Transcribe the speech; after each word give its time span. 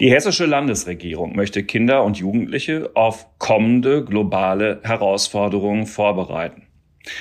Die 0.00 0.10
hessische 0.10 0.46
Landesregierung 0.46 1.36
möchte 1.36 1.62
Kinder 1.62 2.02
und 2.02 2.18
Jugendliche 2.18 2.90
auf 2.94 3.26
kommende 3.38 4.04
globale 4.04 4.80
Herausforderungen 4.82 5.86
vorbereiten. 5.86 6.66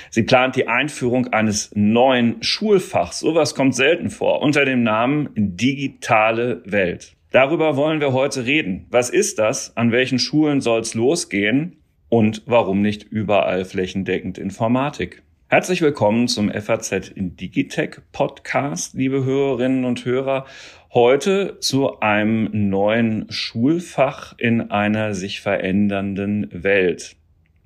Sie 0.09 0.23
plant 0.23 0.55
die 0.55 0.67
Einführung 0.67 1.27
eines 1.27 1.71
neuen 1.75 2.41
Schulfachs, 2.41 3.19
sowas 3.19 3.53
kommt 3.53 3.75
selten 3.75 4.09
vor, 4.09 4.41
unter 4.41 4.65
dem 4.65 4.81
Namen 4.81 5.29
Digitale 5.35 6.63
Welt. 6.65 7.15
Darüber 7.31 7.77
wollen 7.77 8.01
wir 8.01 8.11
heute 8.11 8.45
reden. 8.45 8.87
Was 8.89 9.09
ist 9.11 9.37
das? 9.37 9.77
An 9.77 9.91
welchen 9.91 10.17
Schulen 10.17 10.59
soll 10.59 10.81
es 10.81 10.93
losgehen? 10.93 11.77
Und 12.09 12.41
warum 12.47 12.81
nicht 12.81 13.03
überall 13.03 13.65
flächendeckend 13.65 14.37
Informatik? 14.37 15.23
Herzlich 15.53 15.83
willkommen 15.83 16.27
zum 16.27 16.49
FAZ 16.49 17.11
Digitech 17.15 17.97
Podcast, 18.11 18.95
liebe 18.95 19.23
Hörerinnen 19.23 19.85
und 19.85 20.03
Hörer. 20.03 20.47
Heute 20.95 21.59
zu 21.59 21.99
einem 21.99 22.49
neuen 22.69 23.31
Schulfach 23.31 24.33
in 24.39 24.71
einer 24.71 25.13
sich 25.13 25.41
verändernden 25.41 26.49
Welt, 26.51 27.17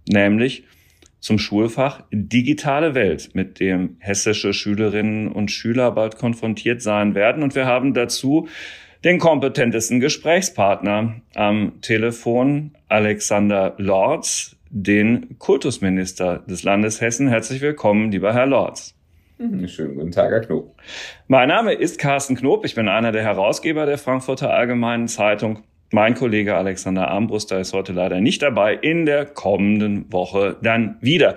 nämlich 0.06 0.66
zum 1.22 1.40
Schulfach 1.40 2.04
Digitale 2.12 2.94
Welt, 2.94 3.30
mit 3.36 3.62
dem 3.62 3.96
hessische 4.00 4.52
Schülerinnen 4.52 5.32
und 5.32 5.50
Schüler 5.50 5.92
bald 5.92 6.18
konfrontiert 6.18 6.82
sein 6.82 7.16
werden. 7.16 7.42
Und 7.42 7.56
wir 7.56 7.68
haben 7.68 7.94
dazu 7.94 8.50
den 9.06 9.18
kompetentesten 9.18 10.02
Gesprächspartner 10.02 11.22
am 11.36 11.80
Telefon, 11.80 12.76
Alexander 12.90 13.76
Lorz, 13.78 14.57
den 14.70 15.38
Kultusminister 15.40 16.40
des 16.48 16.64
Landes 16.64 17.02
Hessen. 17.02 17.28
Herzlich 17.28 17.62
willkommen, 17.62 18.12
lieber 18.12 18.34
Herr 18.34 18.46
Lorz. 18.46 18.96
Mhm, 19.38 19.68
schönen 19.68 19.96
guten 19.96 20.12
Tag, 20.12 20.32
Herr 20.32 20.42
Knob. 20.42 20.76
Mein 21.28 21.50
Name 21.50 21.74
ist 21.74 22.00
Carsten 22.00 22.36
Knob. 22.36 22.66
Ich 22.66 22.76
bin 22.76 22.88
einer 22.88 23.12
der 23.12 23.24
Herausgeber 23.24 23.86
der 23.86 23.98
Frankfurter 23.98 24.52
Allgemeinen 24.52 25.08
Zeitung. 25.08 25.64
Mein 25.92 26.16
Kollege 26.16 26.56
Alexander 26.56 27.08
Armbruster 27.08 27.60
ist 27.60 27.74
heute 27.74 27.94
leider 27.94 28.20
nicht 28.20 28.42
dabei. 28.42 28.74
In 28.74 29.06
der 29.06 29.26
kommenden 29.26 30.12
Woche 30.12 30.58
dann 30.62 30.98
wieder. 31.02 31.36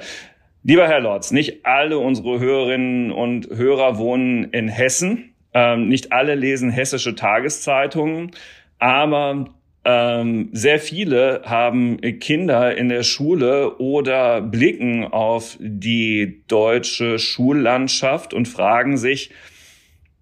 Lieber 0.62 0.88
Herr 0.88 1.00
Lorz, 1.00 1.30
nicht 1.30 1.64
alle 1.64 1.98
unsere 1.98 2.40
Hörerinnen 2.40 3.12
und 3.12 3.48
Hörer 3.48 3.98
wohnen 3.98 4.44
in 4.44 4.68
Hessen. 4.68 5.34
Ähm, 5.52 5.88
nicht 5.88 6.12
alle 6.12 6.34
lesen 6.34 6.70
hessische 6.70 7.14
Tageszeitungen. 7.14 8.32
Aber 8.78 9.44
ähm, 9.84 10.50
sehr 10.52 10.78
viele 10.78 11.42
haben 11.44 12.00
Kinder 12.20 12.76
in 12.76 12.90
der 12.90 13.02
Schule 13.02 13.78
oder 13.78 14.42
blicken 14.42 15.04
auf 15.04 15.56
die 15.58 16.42
deutsche 16.48 17.18
Schullandschaft 17.18 18.34
und 18.34 18.46
fragen 18.46 18.98
sich, 18.98 19.30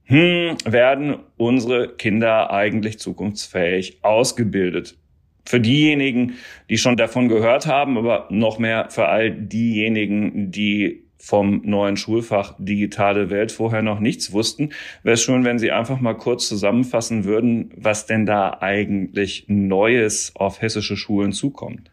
hm, 0.05 0.57
werden 0.65 1.17
unsere 1.37 1.89
Kinder 1.89 2.51
eigentlich 2.53 2.99
zukunftsfähig 2.99 3.99
ausgebildet? 4.03 4.97
Für 5.45 5.61
diejenigen, 5.61 6.35
die 6.71 6.79
schon 6.79 6.97
davon 6.97 7.29
gehört 7.29 7.67
haben, 7.67 7.99
aber 7.99 8.29
noch 8.31 8.59
mehr 8.59 8.91
für 8.91 9.07
all 9.09 9.33
diejenigen, 9.33 10.53
die 10.53 11.08
vom 11.19 11.63
neuen 11.65 11.97
Schulfach 11.97 12.55
digitale 12.59 13.31
Welt 13.31 13.53
vorher 13.53 13.83
noch 13.83 14.01
nichts 14.01 14.33
wussten, 14.33 14.71
wäre 15.03 15.15
es 15.15 15.23
schön, 15.23 15.45
wenn 15.45 15.59
Sie 15.59 15.73
einfach 15.73 16.01
mal 16.01 16.15
kurz 16.15 16.49
zusammenfassen 16.49 17.25
würden, 17.25 17.73
was 17.77 18.07
denn 18.07 18.25
da 18.25 18.59
eigentlich 18.61 19.45
Neues 19.49 20.33
auf 20.35 20.63
hessische 20.63 20.97
Schulen 20.97 21.33
zukommt. 21.33 21.91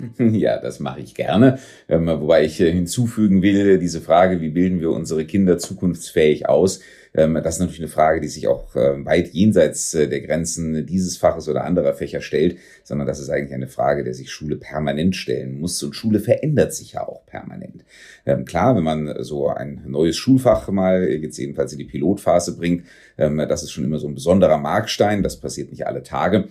Ja, 0.18 0.58
das 0.58 0.80
mache 0.80 1.00
ich 1.00 1.14
gerne. 1.14 1.58
Ähm, 1.88 2.06
wobei 2.06 2.44
ich 2.44 2.60
äh, 2.60 2.72
hinzufügen 2.72 3.42
will, 3.42 3.78
diese 3.78 4.00
Frage, 4.00 4.40
wie 4.40 4.50
bilden 4.50 4.80
wir 4.80 4.90
unsere 4.90 5.24
Kinder 5.24 5.58
zukunftsfähig 5.58 6.48
aus, 6.48 6.80
ähm, 7.14 7.38
das 7.42 7.56
ist 7.56 7.60
natürlich 7.60 7.80
eine 7.80 7.88
Frage, 7.88 8.20
die 8.20 8.28
sich 8.28 8.48
auch 8.48 8.74
äh, 8.74 9.04
weit 9.04 9.28
jenseits 9.34 9.92
äh, 9.94 10.08
der 10.08 10.20
Grenzen 10.20 10.86
dieses 10.86 11.18
Faches 11.18 11.48
oder 11.48 11.64
anderer 11.64 11.92
Fächer 11.92 12.22
stellt, 12.22 12.56
sondern 12.84 13.06
das 13.06 13.20
ist 13.20 13.28
eigentlich 13.28 13.52
eine 13.52 13.68
Frage, 13.68 14.02
der 14.02 14.14
sich 14.14 14.30
Schule 14.30 14.56
permanent 14.56 15.14
stellen 15.14 15.60
muss. 15.60 15.82
Und 15.82 15.94
Schule 15.94 16.20
verändert 16.20 16.72
sich 16.72 16.92
ja 16.92 17.06
auch 17.06 17.26
permanent. 17.26 17.84
Ähm, 18.24 18.44
klar, 18.44 18.76
wenn 18.76 18.84
man 18.84 19.14
so 19.22 19.48
ein 19.48 19.82
neues 19.86 20.16
Schulfach 20.16 20.68
mal 20.68 21.04
jetzt 21.04 21.36
jedenfalls 21.36 21.72
in 21.72 21.78
die 21.78 21.84
Pilotphase 21.84 22.56
bringt, 22.56 22.86
ähm, 23.18 23.44
das 23.46 23.62
ist 23.62 23.72
schon 23.72 23.84
immer 23.84 23.98
so 23.98 24.08
ein 24.08 24.14
besonderer 24.14 24.58
Markstein. 24.58 25.22
Das 25.22 25.38
passiert 25.38 25.70
nicht 25.70 25.86
alle 25.86 26.02
Tage. 26.02 26.48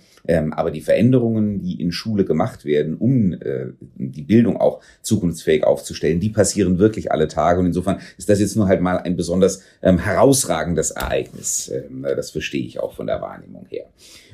Aber 0.51 0.69
die 0.69 0.81
Veränderungen, 0.81 1.61
die 1.61 1.81
in 1.81 1.91
Schule 1.91 2.25
gemacht 2.25 2.63
werden, 2.63 2.95
um 2.95 3.33
äh, 3.33 3.69
die 3.95 4.21
Bildung 4.21 4.57
auch 4.57 4.81
zukunftsfähig 5.01 5.63
aufzustellen, 5.63 6.19
die 6.19 6.29
passieren 6.29 6.77
wirklich 6.77 7.11
alle 7.11 7.27
Tage. 7.27 7.59
Und 7.59 7.65
insofern 7.65 7.99
ist 8.19 8.29
das 8.29 8.39
jetzt 8.39 8.55
nur 8.55 8.67
halt 8.67 8.81
mal 8.81 8.99
ein 8.99 9.15
besonders 9.15 9.63
herausragendes 9.81 10.50
herausragendes 10.51 10.91
Ereignis. 10.91 11.71
Ähm, 11.73 12.03
das 12.03 12.31
verstehe 12.31 12.65
ich 12.65 12.79
auch 12.79 12.93
von 12.93 13.07
der 13.07 13.21
Wahrnehmung 13.21 13.65
her. 13.69 13.85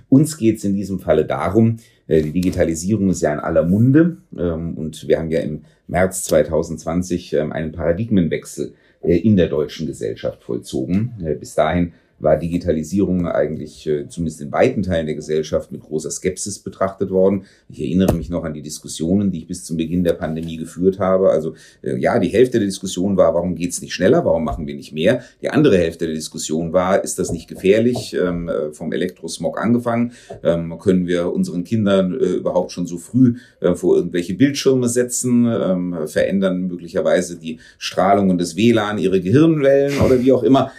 Uns 0.10 0.38
geht 0.38 0.58
es 0.58 0.64
in 0.64 0.76
diesem 0.76 1.00
Falle 1.00 1.26
darum, 1.26 1.78
äh, 2.08 2.22
die 2.22 2.32
Digitalisierung 2.32 3.10
ist 3.10 3.22
ja 3.22 3.34
in 3.34 3.40
aller 3.40 3.64
Munde 3.64 4.18
ähm, 4.38 4.78
und 4.78 5.08
wir 5.08 5.20
haben 5.20 5.32
ja 5.32 5.40
im 5.40 5.64
März 5.88 6.24
2020 6.24 7.34
ähm, 7.34 7.52
einen 7.52 7.72
Paradigmenwechsel 7.72 8.74
äh, 9.02 9.18
in 9.18 9.38
der 9.38 9.48
deutschen 9.48 9.88
Gesellschaft 9.88 10.44
vollzogen. 10.44 11.14
Äh, 11.24 11.36
bis 11.36 11.56
dahin 11.56 11.94
war 12.20 12.38
Digitalisierung 12.38 13.28
eigentlich 13.28 13.88
äh, 13.88 14.08
zumindest 14.08 14.42
in 14.42 14.52
weiten 14.52 14.84
Teilen 14.84 15.06
der 15.06 15.16
Gesellschaft 15.16 15.72
mit 15.72 15.82
großer 15.82 16.10
Skepsis 16.10 16.60
betrachtet 16.60 17.12
worden. 17.12 17.44
Ich 17.70 17.80
erinnere 17.80 18.16
mich 18.16 18.30
noch 18.30 18.44
an 18.44 18.54
die 18.54 18.62
Diskussionen, 18.62 19.32
die 19.32 19.40
ich 19.40 19.48
bis 19.48 19.64
zum 19.64 19.78
Beginn 19.78 20.04
der 20.04 20.14
Pandemie 20.14 20.58
geführt 20.58 21.00
habe. 21.00 21.30
Also 21.30 21.54
äh, 21.84 21.98
ja, 21.98 22.18
die 22.20 22.30
Hälfte 22.30 22.58
der 22.58 22.68
Diskussion 22.68 23.18
war, 23.18 23.34
warum 23.36 23.56
geht's 23.56 23.82
nicht 23.82 23.94
schneller, 23.94 24.26
warum 24.26 24.44
machen 24.44 24.66
wir 24.66 24.76
nicht 24.76 24.94
mehr? 24.94 25.22
Die 25.42 25.50
andere 25.50 25.78
Hälfte 25.78 26.06
der 26.06 26.16
Diskussion 26.16 26.74
war, 26.74 27.04
ist 27.04 27.20
das 27.20 27.32
nicht 27.32 27.48
gefährlich, 27.48 28.16
ähm, 28.20 28.50
äh, 28.50 28.72
vom 28.72 28.92
Elektrosmog 28.92 29.60
angefangen? 29.62 30.14
Ähm, 30.44 30.78
können 30.80 31.08
wir 31.08 31.32
unseren 31.32 31.64
Kindern 31.64 32.14
überhaupt 32.14 32.72
schon 32.72 32.88
so 32.88 32.98
früh 32.98 33.36
vor 33.76 33.96
irgendwelche 33.96 34.34
Bildschirme 34.34 34.88
setzen, 34.88 35.46
ähm, 35.46 35.96
verändern 36.08 36.68
möglicherweise 36.68 37.38
die 37.38 37.60
Strahlungen 37.78 38.38
des 38.38 38.56
WLAN 38.56 38.98
ihre 38.98 39.22
Gehirnwellen 39.22 40.00
oder 40.00 40.20
wie 40.22 40.32
auch 40.32 40.44
immer? 40.44 40.72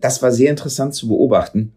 Das 0.00 0.22
war 0.22 0.32
sehr 0.32 0.43
sehr 0.44 0.50
interessant 0.50 0.94
zu 0.94 1.08
beobachten, 1.08 1.72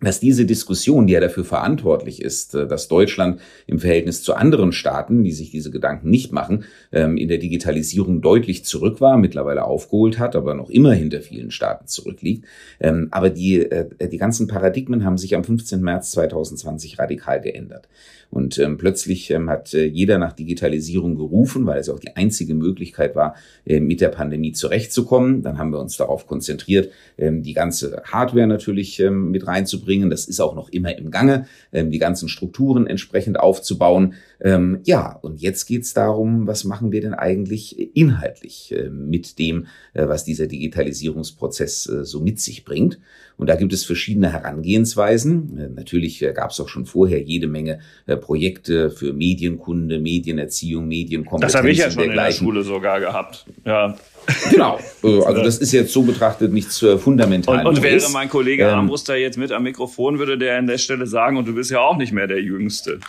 dass 0.00 0.20
diese 0.20 0.46
Diskussion, 0.46 1.06
die 1.06 1.14
ja 1.14 1.20
dafür 1.20 1.44
verantwortlich 1.44 2.22
ist, 2.22 2.54
äh, 2.54 2.66
dass 2.66 2.88
Deutschland 2.88 3.40
im 3.66 3.78
Verhältnis 3.78 4.22
zu 4.22 4.34
anderen 4.34 4.72
Staaten, 4.72 5.24
die 5.24 5.32
sich 5.32 5.50
diese 5.50 5.70
Gedanken 5.70 6.08
nicht 6.08 6.32
machen, 6.32 6.64
ähm, 6.92 7.16
in 7.16 7.28
der 7.28 7.38
Digitalisierung 7.38 8.20
deutlich 8.20 8.64
zurück 8.64 9.00
war, 9.00 9.16
mittlerweile 9.16 9.64
aufgeholt 9.64 10.18
hat, 10.18 10.36
aber 10.36 10.54
noch 10.54 10.70
immer 10.70 10.92
hinter 10.92 11.20
vielen 11.20 11.50
Staaten 11.50 11.88
zurückliegt. 11.88 12.46
Ähm, 12.78 13.08
aber 13.10 13.30
die, 13.30 13.60
äh, 13.60 14.08
die 14.08 14.18
ganzen 14.18 14.46
Paradigmen 14.46 15.04
haben 15.04 15.18
sich 15.18 15.34
am 15.34 15.42
15. 15.42 15.80
März 15.80 16.12
2020 16.12 16.98
radikal 16.98 17.40
geändert. 17.40 17.88
Und 18.30 18.58
ähm, 18.58 18.76
plötzlich 18.76 19.30
hat 19.30 19.72
äh, 19.72 19.86
jeder 19.86 20.18
nach 20.18 20.34
Digitalisierung 20.34 21.16
gerufen, 21.16 21.64
weil 21.64 21.80
es 21.80 21.88
auch 21.88 21.98
die 21.98 22.14
einzige 22.14 22.54
Möglichkeit 22.54 23.16
war, 23.16 23.34
mit 23.64 24.00
der 24.00 24.08
Pandemie 24.08 24.52
zurechtzukommen. 24.52 25.42
Dann 25.42 25.58
haben 25.58 25.72
wir 25.72 25.80
uns 25.80 25.96
darauf 25.96 26.26
konzentriert, 26.26 26.90
die 27.18 27.52
ganze 27.52 28.02
Hardware 28.04 28.46
natürlich 28.46 29.02
mit 29.10 29.46
reinzubringen. 29.46 29.87
Das 30.10 30.26
ist 30.26 30.40
auch 30.40 30.54
noch 30.54 30.68
immer 30.68 30.96
im 30.96 31.10
Gange, 31.10 31.46
ähm, 31.72 31.90
die 31.90 31.98
ganzen 31.98 32.28
Strukturen 32.28 32.86
entsprechend 32.86 33.40
aufzubauen. 33.40 34.14
Ähm, 34.40 34.80
ja, 34.84 35.18
und 35.22 35.40
jetzt 35.40 35.66
geht's 35.66 35.94
darum, 35.94 36.46
was 36.46 36.64
machen 36.64 36.92
wir 36.92 37.00
denn 37.00 37.14
eigentlich 37.14 37.96
inhaltlich 37.96 38.72
äh, 38.72 38.90
mit 38.90 39.38
dem, 39.38 39.66
äh, 39.94 40.06
was 40.06 40.24
dieser 40.24 40.46
Digitalisierungsprozess 40.46 41.88
äh, 41.88 42.04
so 42.04 42.20
mit 42.20 42.38
sich 42.40 42.64
bringt. 42.64 42.98
Und 43.36 43.48
da 43.48 43.56
gibt 43.56 43.72
es 43.72 43.84
verschiedene 43.84 44.32
Herangehensweisen. 44.32 45.72
Natürlich 45.76 46.18
gab 46.34 46.50
es 46.50 46.58
auch 46.58 46.68
schon 46.68 46.86
vorher 46.86 47.22
jede 47.22 47.46
Menge 47.46 47.78
Projekte 48.20 48.90
für 48.90 49.12
Medienkunde, 49.12 50.00
Medienerziehung, 50.00 50.88
Medienkompetenz. 50.88 51.52
Das 51.52 51.58
habe 51.58 51.70
ich 51.70 51.78
ja 51.78 51.88
schon 51.88 52.02
in 52.02 52.14
der 52.14 52.32
Schule 52.32 52.64
sogar 52.64 52.98
gehabt. 52.98 53.46
Ja. 53.64 53.96
Genau, 54.50 54.78
also 55.02 55.42
das 55.42 55.58
ist 55.58 55.72
jetzt 55.72 55.92
so 55.92 56.02
betrachtet 56.02 56.52
nichts 56.52 56.84
fundamental. 56.98 57.66
Und, 57.66 57.78
und 57.78 57.82
wäre 57.82 58.08
mein 58.10 58.28
Kollege 58.28 58.64
ähm, 58.64 58.70
Armbruster 58.70 59.16
jetzt 59.16 59.38
mit 59.38 59.52
am 59.52 59.62
Mikrofon, 59.62 60.18
würde 60.18 60.38
der 60.38 60.58
an 60.58 60.66
der 60.66 60.78
Stelle 60.78 61.06
sagen, 61.06 61.36
und 61.36 61.46
du 61.48 61.54
bist 61.54 61.70
ja 61.70 61.80
auch 61.80 61.96
nicht 61.96 62.12
mehr 62.12 62.26
der 62.26 62.42
Jüngste. 62.42 63.00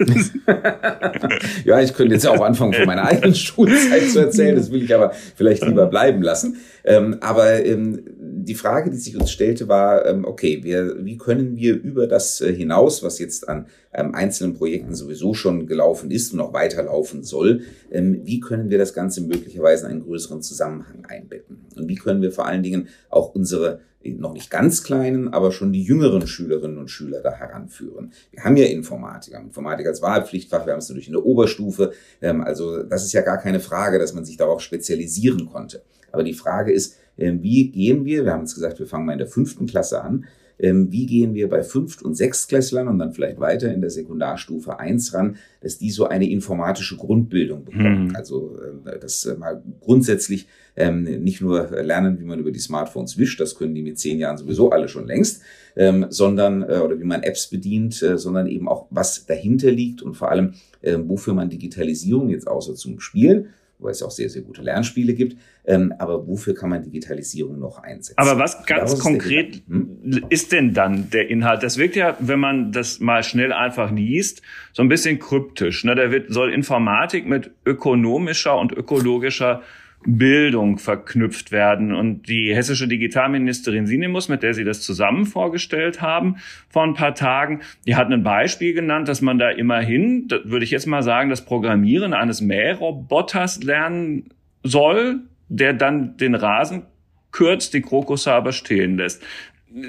ja, 1.64 1.80
ich 1.80 1.94
könnte 1.94 2.14
jetzt 2.14 2.26
auch 2.26 2.40
anfangen, 2.40 2.72
von 2.72 2.86
meiner 2.86 3.04
eigenen 3.04 3.34
Schulzeit 3.36 4.08
zu 4.08 4.20
erzählen. 4.20 4.56
Das 4.56 4.70
will 4.70 4.82
ich 4.82 4.94
aber 4.94 5.12
vielleicht 5.36 5.64
lieber 5.66 5.86
bleiben 5.86 6.22
lassen. 6.22 6.56
Ähm, 6.84 7.18
aber 7.20 7.64
ähm, 7.64 8.02
die 8.18 8.54
Frage, 8.54 8.90
die 8.90 8.96
sich 8.96 9.16
uns 9.16 9.30
stellte, 9.30 9.68
war, 9.68 10.06
ähm, 10.06 10.24
okay, 10.24 10.60
wir, 10.62 10.96
wie 11.04 11.18
können 11.18 11.56
wir 11.56 11.74
über 11.74 12.06
das 12.06 12.40
äh, 12.40 12.52
hinaus, 12.54 13.02
was 13.02 13.18
jetzt 13.18 13.48
an 13.48 13.66
ähm, 13.92 14.14
einzelnen 14.14 14.54
Projekten 14.54 14.94
sowieso 14.94 15.34
schon 15.34 15.66
gelaufen 15.66 16.10
ist 16.10 16.32
und 16.32 16.38
noch 16.38 16.52
weiterlaufen 16.52 17.22
soll, 17.22 17.62
ähm, 17.90 18.22
wie 18.24 18.40
können 18.40 18.70
wir 18.70 18.78
das 18.78 18.94
Ganze 18.94 19.20
möglicherweise 19.22 19.86
in 19.86 19.92
einen 19.92 20.02
größeren 20.02 20.42
Zusammenhang 20.42 21.04
einbetten? 21.06 21.66
Und 21.76 21.88
wie 21.88 21.96
können 21.96 22.22
wir 22.22 22.32
vor 22.32 22.46
allen 22.46 22.62
Dingen 22.62 22.88
auch 23.10 23.34
unsere 23.34 23.80
noch 24.04 24.32
nicht 24.32 24.50
ganz 24.50 24.82
kleinen, 24.82 25.28
aber 25.28 25.52
schon 25.52 25.72
die 25.72 25.82
jüngeren 25.82 26.26
Schülerinnen 26.26 26.78
und 26.78 26.90
Schüler 26.90 27.20
da 27.20 27.32
heranführen. 27.32 28.12
Wir 28.30 28.44
haben 28.44 28.56
ja 28.56 28.66
Informatik, 28.66 29.34
Informatik 29.34 29.86
als 29.86 30.00
Wahlpflichtfach, 30.00 30.66
wir 30.66 30.72
haben 30.72 30.80
es 30.80 30.88
natürlich 30.88 31.08
in 31.08 31.14
der 31.14 31.24
Oberstufe. 31.24 31.92
Ähm, 32.20 32.40
also 32.40 32.82
das 32.82 33.04
ist 33.04 33.12
ja 33.12 33.20
gar 33.20 33.38
keine 33.38 33.60
Frage, 33.60 33.98
dass 33.98 34.14
man 34.14 34.24
sich 34.24 34.36
darauf 34.36 34.60
spezialisieren 34.60 35.46
konnte. 35.46 35.82
Aber 36.12 36.24
die 36.24 36.34
Frage 36.34 36.72
ist, 36.72 36.96
ähm, 37.18 37.42
wie 37.42 37.70
gehen 37.70 38.04
wir, 38.04 38.24
wir 38.24 38.32
haben 38.32 38.40
jetzt 38.40 38.54
gesagt, 38.54 38.78
wir 38.78 38.86
fangen 38.86 39.06
mal 39.06 39.12
in 39.12 39.18
der 39.18 39.28
fünften 39.28 39.66
Klasse 39.66 40.02
an, 40.02 40.24
wie 40.62 41.06
gehen 41.06 41.34
wir 41.34 41.48
bei 41.48 41.62
Fünft- 41.62 42.02
und 42.02 42.14
Sechstklässlern 42.14 42.88
und 42.88 42.98
dann 42.98 43.12
vielleicht 43.12 43.40
weiter 43.40 43.72
in 43.72 43.80
der 43.80 43.90
Sekundarstufe 43.90 44.78
eins 44.78 45.14
ran, 45.14 45.36
dass 45.60 45.78
die 45.78 45.90
so 45.90 46.06
eine 46.06 46.28
informatische 46.28 46.96
Grundbildung 46.96 47.64
bekommen. 47.64 48.08
Mhm. 48.08 48.16
Also 48.16 48.58
äh, 48.86 48.98
das 48.98 49.24
äh, 49.24 49.36
mal 49.36 49.62
grundsätzlich 49.80 50.48
ähm, 50.76 51.04
nicht 51.04 51.40
nur 51.40 51.70
lernen, 51.70 52.20
wie 52.20 52.24
man 52.24 52.38
über 52.38 52.50
die 52.50 52.58
Smartphones 52.58 53.18
wischt, 53.18 53.40
das 53.40 53.54
können 53.54 53.74
die 53.74 53.82
mit 53.82 53.98
zehn 53.98 54.18
Jahren 54.18 54.36
sowieso 54.36 54.70
alle 54.70 54.88
schon 54.88 55.06
längst, 55.06 55.42
ähm, 55.76 56.06
sondern 56.10 56.62
äh, 56.62 56.78
oder 56.78 56.98
wie 56.98 57.04
man 57.04 57.22
Apps 57.22 57.48
bedient, 57.48 57.94
sondern 57.94 58.46
eben 58.46 58.68
auch 58.68 58.86
was 58.90 59.26
dahinter 59.26 59.70
liegt 59.70 60.02
und 60.02 60.14
vor 60.14 60.30
allem 60.30 60.54
wofür 60.82 61.34
man 61.34 61.50
Digitalisierung 61.50 62.30
jetzt 62.30 62.48
außer 62.48 62.74
zum 62.74 63.00
Spielen 63.00 63.48
wobei 63.80 63.90
es 63.90 64.02
auch 64.02 64.10
sehr, 64.10 64.28
sehr 64.28 64.42
gute 64.42 64.62
Lernspiele 64.62 65.14
gibt. 65.14 65.36
Ähm, 65.64 65.92
aber 65.98 66.26
wofür 66.26 66.54
kann 66.54 66.70
man 66.70 66.82
Digitalisierung 66.82 67.58
noch 67.58 67.78
einsetzen? 67.78 68.18
Aber 68.18 68.38
was 68.38 68.64
ganz 68.64 68.98
konkret 68.98 69.62
hm? 69.68 69.89
Ist 70.28 70.52
denn 70.52 70.72
dann 70.72 71.10
der 71.10 71.28
Inhalt? 71.28 71.62
Das 71.62 71.76
wirkt 71.76 71.96
ja, 71.96 72.16
wenn 72.20 72.40
man 72.40 72.72
das 72.72 73.00
mal 73.00 73.22
schnell 73.22 73.52
einfach 73.52 73.90
liest, 73.90 74.42
so 74.72 74.82
ein 74.82 74.88
bisschen 74.88 75.18
kryptisch. 75.18 75.84
Ne? 75.84 75.94
Da 75.94 76.10
wird, 76.10 76.32
soll 76.32 76.52
Informatik 76.52 77.26
mit 77.26 77.50
ökonomischer 77.64 78.58
und 78.58 78.72
ökologischer 78.72 79.62
Bildung 80.06 80.78
verknüpft 80.78 81.52
werden. 81.52 81.94
Und 81.94 82.28
die 82.28 82.54
hessische 82.54 82.88
Digitalministerin 82.88 83.86
Sinemus, 83.86 84.28
mit 84.28 84.42
der 84.42 84.54
Sie 84.54 84.64
das 84.64 84.80
zusammen 84.80 85.26
vorgestellt 85.26 86.00
haben 86.00 86.36
vor 86.70 86.84
ein 86.84 86.94
paar 86.94 87.14
Tagen, 87.14 87.60
die 87.86 87.96
hat 87.96 88.10
ein 88.10 88.22
Beispiel 88.22 88.72
genannt, 88.72 89.08
dass 89.08 89.20
man 89.20 89.38
da 89.38 89.50
immerhin, 89.50 90.28
würde 90.44 90.64
ich 90.64 90.70
jetzt 90.70 90.86
mal 90.86 91.02
sagen, 91.02 91.28
das 91.28 91.44
Programmieren 91.44 92.14
eines 92.14 92.40
Mähroboters 92.40 93.62
lernen 93.62 94.30
soll, 94.62 95.20
der 95.48 95.74
dann 95.74 96.16
den 96.16 96.34
Rasen 96.34 96.84
kürzt, 97.32 97.74
die 97.74 97.82
Krokusse 97.82 98.32
aber 98.32 98.52
stehen 98.52 98.96
lässt. 98.96 99.22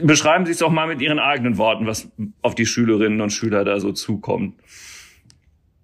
Beschreiben 0.04 0.46
Sie 0.46 0.52
es 0.52 0.60
doch 0.60 0.70
mal 0.70 0.88
mit 0.88 1.02
Ihren 1.02 1.20
eigenen 1.20 1.58
Worten, 1.58 1.88
was 1.88 2.08
auf 2.42 2.54
die 2.54 2.66
Schülerinnen 2.66 3.20
und 3.22 3.32
Schüler 3.32 3.66
da 3.66 3.80
so 3.80 3.92
zukommt. 3.92 4.56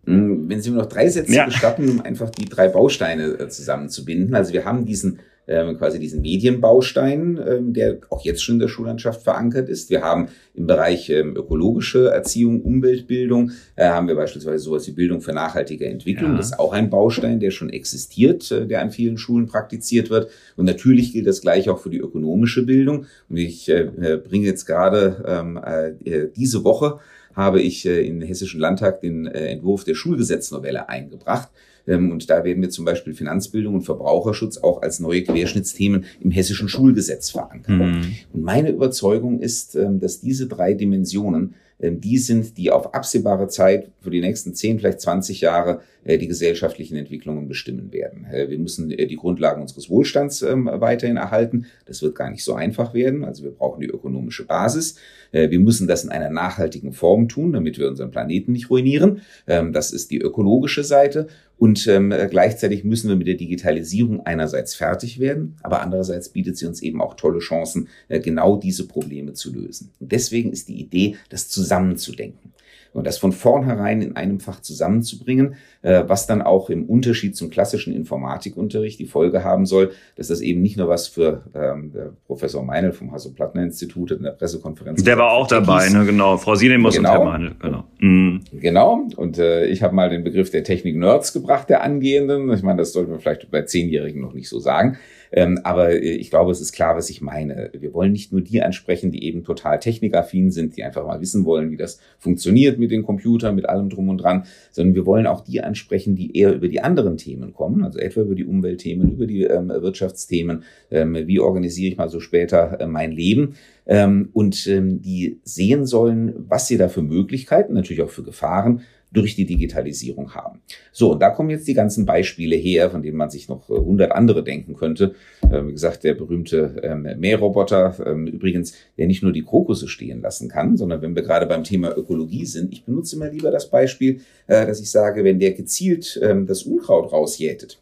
Hm, 0.05 0.47
wenn 0.47 0.61
Sie 0.61 0.69
mir 0.71 0.77
noch 0.77 0.85
drei 0.85 1.09
Sätze 1.09 1.33
ja. 1.33 1.45
gestatten, 1.45 1.89
um 1.89 2.01
einfach 2.01 2.29
die 2.29 2.45
drei 2.45 2.67
Bausteine 2.67 3.23
äh, 3.23 3.49
zusammenzubinden. 3.49 4.35
Also 4.35 4.53
wir 4.53 4.65
haben 4.65 4.85
diesen 4.85 5.19
ähm, 5.47 5.77
quasi 5.77 5.99
diesen 5.99 6.21
Medienbaustein, 6.21 7.39
ähm, 7.45 7.73
der 7.73 7.99
auch 8.09 8.23
jetzt 8.23 8.43
schon 8.43 8.55
in 8.55 8.59
der 8.59 8.67
Schullandschaft 8.67 9.23
verankert 9.23 9.69
ist. 9.69 9.89
Wir 9.89 10.01
haben 10.01 10.27
im 10.53 10.67
Bereich 10.67 11.09
ähm, 11.09 11.35
ökologische 11.35 12.09
Erziehung, 12.09 12.61
Umweltbildung, 12.61 13.51
äh, 13.75 13.87
haben 13.87 14.07
wir 14.07 14.15
beispielsweise 14.15 14.59
sowas 14.59 14.87
wie 14.87 14.91
Bildung 14.91 15.21
für 15.21 15.33
nachhaltige 15.33 15.85
Entwicklung. 15.85 16.31
Ja. 16.31 16.37
Das 16.37 16.47
ist 16.47 16.59
auch 16.59 16.73
ein 16.73 16.89
Baustein, 16.89 17.39
der 17.39 17.51
schon 17.51 17.69
existiert, 17.69 18.51
äh, 18.51 18.67
der 18.67 18.81
an 18.81 18.91
vielen 18.91 19.17
Schulen 19.17 19.47
praktiziert 19.47 20.09
wird. 20.09 20.29
Und 20.55 20.65
natürlich 20.65 21.13
gilt 21.13 21.27
das 21.27 21.41
gleich 21.41 21.69
auch 21.69 21.79
für 21.79 21.89
die 21.89 21.99
ökonomische 21.99 22.65
Bildung. 22.65 23.05
Und 23.29 23.37
ich 23.37 23.69
äh, 23.69 23.89
äh 24.01 24.17
bringe 24.17 24.45
jetzt 24.45 24.65
gerade 24.65 25.23
ähm, 25.25 25.59
äh, 25.63 26.27
diese 26.35 26.63
Woche 26.63 26.99
habe 27.37 27.61
ich 27.61 27.85
äh, 27.85 28.05
in 28.05 28.19
den 28.19 28.27
Hessischen 28.27 28.59
Landtag 28.59 28.99
den 29.01 29.27
äh, 29.27 29.51
Entwurf 29.51 29.83
der 29.83 29.93
Schulgesetznovelle 29.93 30.89
eingebracht. 30.89 31.49
Ähm, 31.87 32.11
und 32.11 32.29
da 32.29 32.43
werden 32.43 32.61
wir 32.61 32.69
zum 32.69 32.85
Beispiel 32.85 33.13
Finanzbildung 33.13 33.75
und 33.75 33.81
Verbraucherschutz 33.81 34.57
auch 34.57 34.81
als 34.81 34.99
neue 34.99 35.23
Querschnittsthemen 35.23 36.05
im 36.19 36.31
hessischen 36.31 36.69
Schulgesetz 36.69 37.29
verankern. 37.29 37.77
Mhm. 37.77 38.15
Und 38.33 38.43
meine 38.43 38.69
Überzeugung 38.69 39.39
ist, 39.39 39.75
ähm, 39.75 39.99
dass 39.99 40.19
diese 40.19 40.47
drei 40.47 40.73
Dimensionen 40.73 41.55
ähm, 41.79 42.01
die 42.01 42.17
sind, 42.17 42.57
die 42.57 42.71
auf 42.71 42.93
absehbare 42.95 43.47
Zeit 43.47 43.91
für 44.01 44.09
die 44.09 44.21
nächsten 44.21 44.55
10, 44.55 44.79
vielleicht 44.79 44.99
20 45.01 45.41
Jahre 45.41 45.81
äh, 46.03 46.17
die 46.17 46.27
gesellschaftlichen 46.27 46.95
Entwicklungen 46.95 47.47
bestimmen 47.47 47.93
werden. 47.93 48.25
Äh, 48.25 48.49
wir 48.49 48.57
müssen 48.57 48.89
äh, 48.89 49.05
die 49.05 49.15
Grundlagen 49.15 49.61
unseres 49.61 49.89
Wohlstands 49.89 50.41
weiterhin 50.41 51.17
erhalten. 51.17 51.67
Das 51.85 52.01
wird 52.01 52.15
gar 52.15 52.31
nicht 52.31 52.43
so 52.43 52.53
einfach 52.53 52.93
werden. 52.93 53.23
Also 53.23 53.43
wir 53.43 53.51
brauchen 53.51 53.81
die 53.81 53.87
ökonomische 53.87 54.45
Basis. 54.45 54.95
Wir 55.31 55.59
müssen 55.59 55.87
das 55.87 56.03
in 56.03 56.09
einer 56.09 56.29
nachhaltigen 56.29 56.93
Form 56.93 57.27
tun, 57.27 57.51
damit 57.51 57.77
wir 57.77 57.87
unseren 57.89 58.11
Planeten 58.11 58.53
nicht 58.53 58.69
ruinieren. 58.69 59.21
Das 59.45 59.91
ist 59.91 60.11
die 60.11 60.19
ökologische 60.19 60.83
Seite. 60.83 61.27
Und 61.57 61.87
ähm, 61.87 62.13
gleichzeitig 62.29 62.83
müssen 62.83 63.09
wir 63.09 63.15
mit 63.15 63.27
der 63.27 63.35
Digitalisierung 63.35 64.25
einerseits 64.25 64.75
fertig 64.75 65.19
werden, 65.19 65.57
aber 65.63 65.81
andererseits 65.81 66.29
bietet 66.29 66.57
sie 66.57 66.67
uns 66.67 66.81
eben 66.81 67.01
auch 67.01 67.15
tolle 67.15 67.39
Chancen, 67.39 67.87
äh, 68.09 68.19
genau 68.19 68.57
diese 68.57 68.87
Probleme 68.87 69.33
zu 69.33 69.51
lösen. 69.51 69.91
Und 69.99 70.11
deswegen 70.11 70.51
ist 70.51 70.67
die 70.67 70.79
Idee, 70.79 71.15
das 71.29 71.49
zusammenzudenken 71.49 72.53
und 72.93 73.07
das 73.07 73.17
von 73.17 73.31
vornherein 73.31 74.01
in 74.01 74.15
einem 74.15 74.39
Fach 74.39 74.59
zusammenzubringen, 74.59 75.55
äh, 75.81 76.03
was 76.07 76.27
dann 76.27 76.41
auch 76.41 76.69
im 76.69 76.85
Unterschied 76.85 77.35
zum 77.35 77.49
klassischen 77.49 77.93
Informatikunterricht 77.93 78.99
die 78.99 79.05
Folge 79.05 79.43
haben 79.43 79.65
soll, 79.65 79.91
dass 80.15 80.27
das 80.27 80.41
eben 80.41 80.61
nicht 80.61 80.77
nur 80.77 80.87
was 80.87 81.07
für 81.07 81.43
ähm, 81.53 81.91
der 81.93 82.13
Professor 82.25 82.63
Meinl 82.63 82.91
vom 82.91 83.11
Hasso-Plattner-Institut 83.11 84.11
in 84.11 84.23
der 84.23 84.31
Pressekonferenz. 84.31 85.03
Der 85.03 85.17
war 85.17 85.31
auch 85.31 85.47
dabei, 85.47 85.89
ne? 85.89 86.05
genau. 86.05 86.37
Frau 86.37 86.55
Sinemus 86.55 86.95
genau. 86.95 87.09
und 87.09 87.17
Herr 87.17 87.25
Meinl, 87.25 87.55
genau. 87.59 87.83
Mhm. 87.99 88.41
Genau. 88.53 89.07
Und 89.15 89.37
äh, 89.37 89.65
ich 89.65 89.83
habe 89.83 89.95
mal 89.95 90.09
den 90.09 90.23
Begriff 90.23 90.51
der 90.51 90.63
Technik-Nerds 90.63 91.33
gebracht, 91.33 91.69
der 91.69 91.83
Angehenden. 91.83 92.51
Ich 92.51 92.63
meine, 92.63 92.79
das 92.79 92.93
sollte 92.93 93.11
man 93.11 93.19
vielleicht 93.19 93.49
bei 93.51 93.63
Zehnjährigen 93.63 94.21
noch 94.21 94.33
nicht 94.33 94.49
so 94.49 94.59
sagen. 94.59 94.97
Ähm, 95.31 95.59
aber 95.63 95.91
äh, 95.91 95.97
ich 95.97 96.29
glaube, 96.29 96.51
es 96.51 96.61
ist 96.61 96.71
klar, 96.71 96.95
was 96.95 97.09
ich 97.09 97.21
meine. 97.21 97.71
Wir 97.77 97.93
wollen 97.93 98.11
nicht 98.11 98.31
nur 98.31 98.41
die 98.41 98.61
ansprechen, 98.61 99.11
die 99.11 99.23
eben 99.23 99.43
total 99.43 99.79
technikaffin 99.79 100.51
sind, 100.51 100.77
die 100.77 100.83
einfach 100.83 101.05
mal 101.05 101.21
wissen 101.21 101.45
wollen, 101.45 101.71
wie 101.71 101.77
das 101.77 101.99
funktioniert 102.17 102.79
mit 102.79 102.91
den 102.91 103.03
Computern, 103.03 103.55
mit 103.55 103.67
allem 103.67 103.89
drum 103.89 104.09
und 104.09 104.17
dran, 104.17 104.45
sondern 104.71 104.95
wir 104.95 105.05
wollen 105.05 105.27
auch 105.27 105.41
die 105.41 105.61
ansprechen, 105.61 106.15
die 106.15 106.37
eher 106.37 106.53
über 106.53 106.67
die 106.67 106.81
anderen 106.81 107.17
Themen 107.17 107.53
kommen, 107.53 107.83
also 107.83 107.99
etwa 107.99 108.21
über 108.21 108.35
die 108.35 108.45
Umweltthemen, 108.45 109.11
über 109.11 109.27
die 109.27 109.43
ähm, 109.43 109.69
Wirtschaftsthemen, 109.69 110.63
ähm, 110.91 111.15
wie 111.25 111.39
organisiere 111.39 111.91
ich 111.91 111.97
mal 111.97 112.09
so 112.09 112.19
später 112.19 112.79
äh, 112.79 112.87
mein 112.87 113.11
Leben 113.11 113.55
ähm, 113.85 114.29
und 114.33 114.67
ähm, 114.67 115.01
die 115.01 115.39
sehen 115.43 115.85
sollen, 115.85 116.33
was 116.37 116.67
sie 116.67 116.77
da 116.77 116.89
für 116.89 117.01
Möglichkeiten, 117.01 117.73
natürlich 117.73 118.03
auch 118.03 118.09
für 118.09 118.23
Gefahren 118.23 118.81
durch 119.11 119.35
die 119.35 119.45
Digitalisierung 119.45 120.35
haben. 120.35 120.59
So, 120.91 121.13
und 121.13 121.21
da 121.21 121.29
kommen 121.29 121.49
jetzt 121.49 121.67
die 121.67 121.73
ganzen 121.73 122.05
Beispiele 122.05 122.55
her, 122.55 122.89
von 122.89 123.01
denen 123.01 123.17
man 123.17 123.29
sich 123.29 123.47
noch 123.47 123.69
äh, 123.69 123.73
hundert 123.73 124.11
andere 124.11 124.43
denken 124.43 124.75
könnte. 124.75 125.15
Äh, 125.49 125.65
wie 125.65 125.71
gesagt, 125.71 126.03
der 126.03 126.13
berühmte 126.13 126.81
ähm, 126.83 127.07
Mähroboter, 127.17 127.95
ähm, 128.05 128.27
übrigens, 128.27 128.73
der 128.97 129.07
nicht 129.07 129.23
nur 129.23 129.31
die 129.31 129.43
Krokusse 129.43 129.87
stehen 129.87 130.21
lassen 130.21 130.49
kann, 130.49 130.75
sondern 130.75 131.01
wenn 131.01 131.15
wir 131.15 131.23
gerade 131.23 131.45
beim 131.45 131.63
Thema 131.63 131.97
Ökologie 131.97 132.45
sind, 132.45 132.73
ich 132.73 132.83
benutze 132.83 133.15
immer 133.15 133.29
lieber 133.29 133.49
das 133.49 133.69
Beispiel, 133.69 134.21
äh, 134.47 134.67
dass 134.67 134.81
ich 134.81 134.91
sage, 134.91 135.23
wenn 135.23 135.39
der 135.39 135.53
gezielt 135.53 136.19
ähm, 136.21 136.45
das 136.45 136.63
Unkraut 136.63 137.11
rausjätet, 137.11 137.81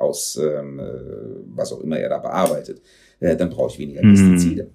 aus 0.00 0.40
was 1.54 1.72
auch 1.72 1.80
immer 1.82 2.00
er 2.00 2.08
da 2.08 2.18
bearbeitet, 2.18 2.82
dann 3.20 3.48
brauche 3.48 3.70
ich 3.70 3.78
weniger 3.78 4.04
mhm. 4.04 4.10
Pestizide. 4.10 4.64
Mhm. 4.64 4.68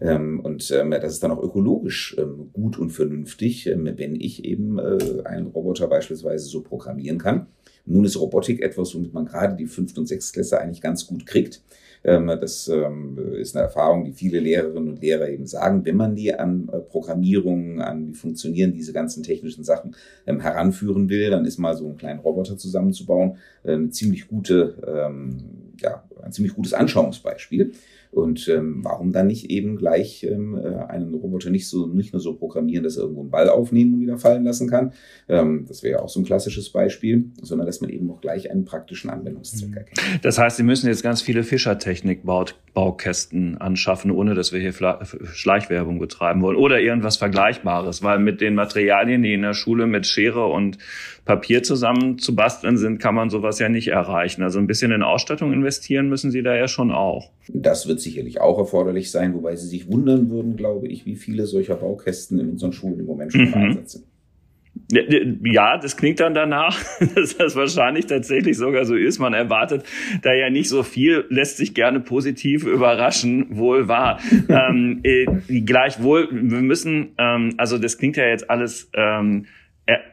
Ähm, 0.00 0.40
und 0.40 0.70
ähm, 0.70 0.90
das 0.90 1.14
ist 1.14 1.22
dann 1.22 1.32
auch 1.32 1.42
ökologisch 1.42 2.16
ähm, 2.18 2.50
gut 2.52 2.78
und 2.78 2.90
vernünftig, 2.90 3.66
ähm, 3.66 3.88
wenn 3.96 4.14
ich 4.14 4.44
eben 4.44 4.78
äh, 4.78 4.98
einen 5.24 5.48
Roboter 5.48 5.88
beispielsweise 5.88 6.46
so 6.46 6.62
programmieren 6.62 7.18
kann. 7.18 7.46
Nun 7.84 8.04
ist 8.04 8.20
Robotik 8.20 8.60
etwas, 8.62 8.94
womit 8.94 9.14
man 9.14 9.26
gerade 9.26 9.56
die 9.56 9.66
fünfte 9.66 10.00
und 10.00 10.06
sechste 10.06 10.34
Klasse 10.34 10.60
eigentlich 10.60 10.82
ganz 10.82 11.06
gut 11.06 11.26
kriegt. 11.26 11.62
Ähm, 12.04 12.28
das 12.28 12.68
ähm, 12.68 13.18
ist 13.34 13.56
eine 13.56 13.64
Erfahrung, 13.64 14.04
die 14.04 14.12
viele 14.12 14.38
Lehrerinnen 14.38 14.88
und 14.88 15.02
Lehrer 15.02 15.28
eben 15.28 15.46
sagen. 15.46 15.84
Wenn 15.84 15.96
man 15.96 16.14
die 16.14 16.32
an 16.32 16.68
äh, 16.72 16.78
Programmierung, 16.78 17.80
an 17.80 18.08
wie 18.08 18.14
funktionieren 18.14 18.72
diese 18.72 18.92
ganzen 18.92 19.24
technischen 19.24 19.64
Sachen 19.64 19.96
heranführen 20.26 21.08
will, 21.08 21.30
dann 21.30 21.44
ist 21.44 21.58
mal 21.58 21.76
so 21.76 21.86
einen 21.86 21.96
kleinen 21.96 22.20
Roboter 22.20 22.56
zusammenzubauen 22.56 23.38
eine 23.64 23.90
ziemlich 23.90 24.28
gute, 24.28 24.76
ja, 25.80 26.04
ein 26.22 26.32
ziemlich 26.32 26.54
gutes 26.54 26.72
Anschauungsbeispiel. 26.72 27.72
Und 28.10 28.48
ähm, 28.48 28.80
warum 28.82 29.12
dann 29.12 29.26
nicht 29.26 29.50
eben 29.50 29.76
gleich 29.76 30.24
ähm, 30.24 30.56
äh, 30.56 30.84
einen 30.88 31.14
Roboter 31.14 31.50
nicht 31.50 31.68
so 31.68 31.86
nicht 31.86 32.12
nur 32.12 32.20
so 32.20 32.34
programmieren, 32.34 32.84
dass 32.84 32.96
er 32.96 33.02
irgendwo 33.02 33.20
einen 33.20 33.30
Ball 33.30 33.48
aufnehmen 33.48 33.94
und 33.94 34.00
wieder 34.00 34.18
fallen 34.18 34.44
lassen 34.44 34.68
kann? 34.68 34.92
Ähm, 35.28 35.64
das 35.68 35.82
wäre 35.82 35.98
ja 35.98 36.02
auch 36.02 36.08
so 36.08 36.20
ein 36.20 36.24
klassisches 36.24 36.70
Beispiel, 36.70 37.26
sondern 37.42 37.66
dass 37.66 37.80
man 37.80 37.90
eben 37.90 38.10
auch 38.10 38.20
gleich 38.20 38.50
einen 38.50 38.64
praktischen 38.64 39.10
Anwendungszweck 39.10 39.70
mhm. 39.70 39.76
erkennt. 39.76 40.24
Das 40.24 40.38
heißt, 40.38 40.56
Sie 40.56 40.62
müssen 40.62 40.88
jetzt 40.88 41.02
ganz 41.02 41.22
viele 41.22 41.42
Fischertechnik-Baukästen 41.42 43.58
anschaffen, 43.58 44.10
ohne 44.10 44.34
dass 44.34 44.52
wir 44.52 44.60
hier 44.60 44.72
Schleichwerbung 44.72 45.98
betreiben 45.98 46.42
wollen 46.42 46.56
oder 46.56 46.80
irgendwas 46.80 47.16
Vergleichbares, 47.16 48.02
weil 48.02 48.18
mit 48.18 48.40
den 48.40 48.54
Materialien, 48.54 49.22
die 49.22 49.34
in 49.34 49.42
der 49.42 49.54
Schule 49.54 49.86
mit 49.86 50.06
Schere 50.06 50.46
und 50.46 50.78
Papier 51.28 51.62
zusammen 51.62 52.18
zu 52.18 52.34
basteln 52.34 52.78
sind, 52.78 53.00
kann 53.00 53.14
man 53.14 53.28
sowas 53.28 53.58
ja 53.58 53.68
nicht 53.68 53.88
erreichen. 53.88 54.42
Also 54.42 54.58
ein 54.58 54.66
bisschen 54.66 54.92
in 54.92 55.02
Ausstattung 55.02 55.52
investieren 55.52 56.08
müssen 56.08 56.30
Sie 56.30 56.42
da 56.42 56.56
ja 56.56 56.68
schon 56.68 56.90
auch. 56.90 57.32
Das 57.52 57.86
wird 57.86 58.00
sicherlich 58.00 58.40
auch 58.40 58.56
erforderlich 58.56 59.10
sein, 59.10 59.34
wobei 59.34 59.54
Sie 59.54 59.68
sich 59.68 59.92
wundern 59.92 60.30
würden, 60.30 60.56
glaube 60.56 60.88
ich, 60.88 61.04
wie 61.04 61.16
viele 61.16 61.44
solcher 61.44 61.74
Baukästen 61.74 62.40
in 62.40 62.48
unseren 62.48 62.72
Schulen 62.72 62.98
im 62.98 63.04
Moment 63.04 63.32
schon 63.32 63.42
mhm. 63.42 63.54
Einsatz 63.54 63.92
sind. 63.92 64.04
Ja, 65.44 65.76
das 65.76 65.98
klingt 65.98 66.18
dann 66.20 66.32
danach, 66.32 66.82
dass 67.14 67.36
das 67.36 67.56
wahrscheinlich 67.56 68.06
tatsächlich 68.06 68.56
sogar 68.56 68.86
so 68.86 68.94
ist. 68.94 69.18
Man 69.18 69.34
erwartet 69.34 69.84
da 70.22 70.32
ja 70.32 70.48
nicht 70.48 70.70
so 70.70 70.82
viel, 70.82 71.26
lässt 71.28 71.58
sich 71.58 71.74
gerne 71.74 72.00
positiv 72.00 72.64
überraschen, 72.64 73.48
wohl 73.50 73.86
wahr. 73.86 74.18
ähm, 74.48 75.00
äh, 75.02 75.26
gleichwohl, 75.60 76.28
wir 76.32 76.62
müssen, 76.62 77.10
ähm, 77.18 77.52
also 77.58 77.76
das 77.76 77.98
klingt 77.98 78.16
ja 78.16 78.26
jetzt 78.26 78.48
alles 78.48 78.90
ähm, 78.94 79.44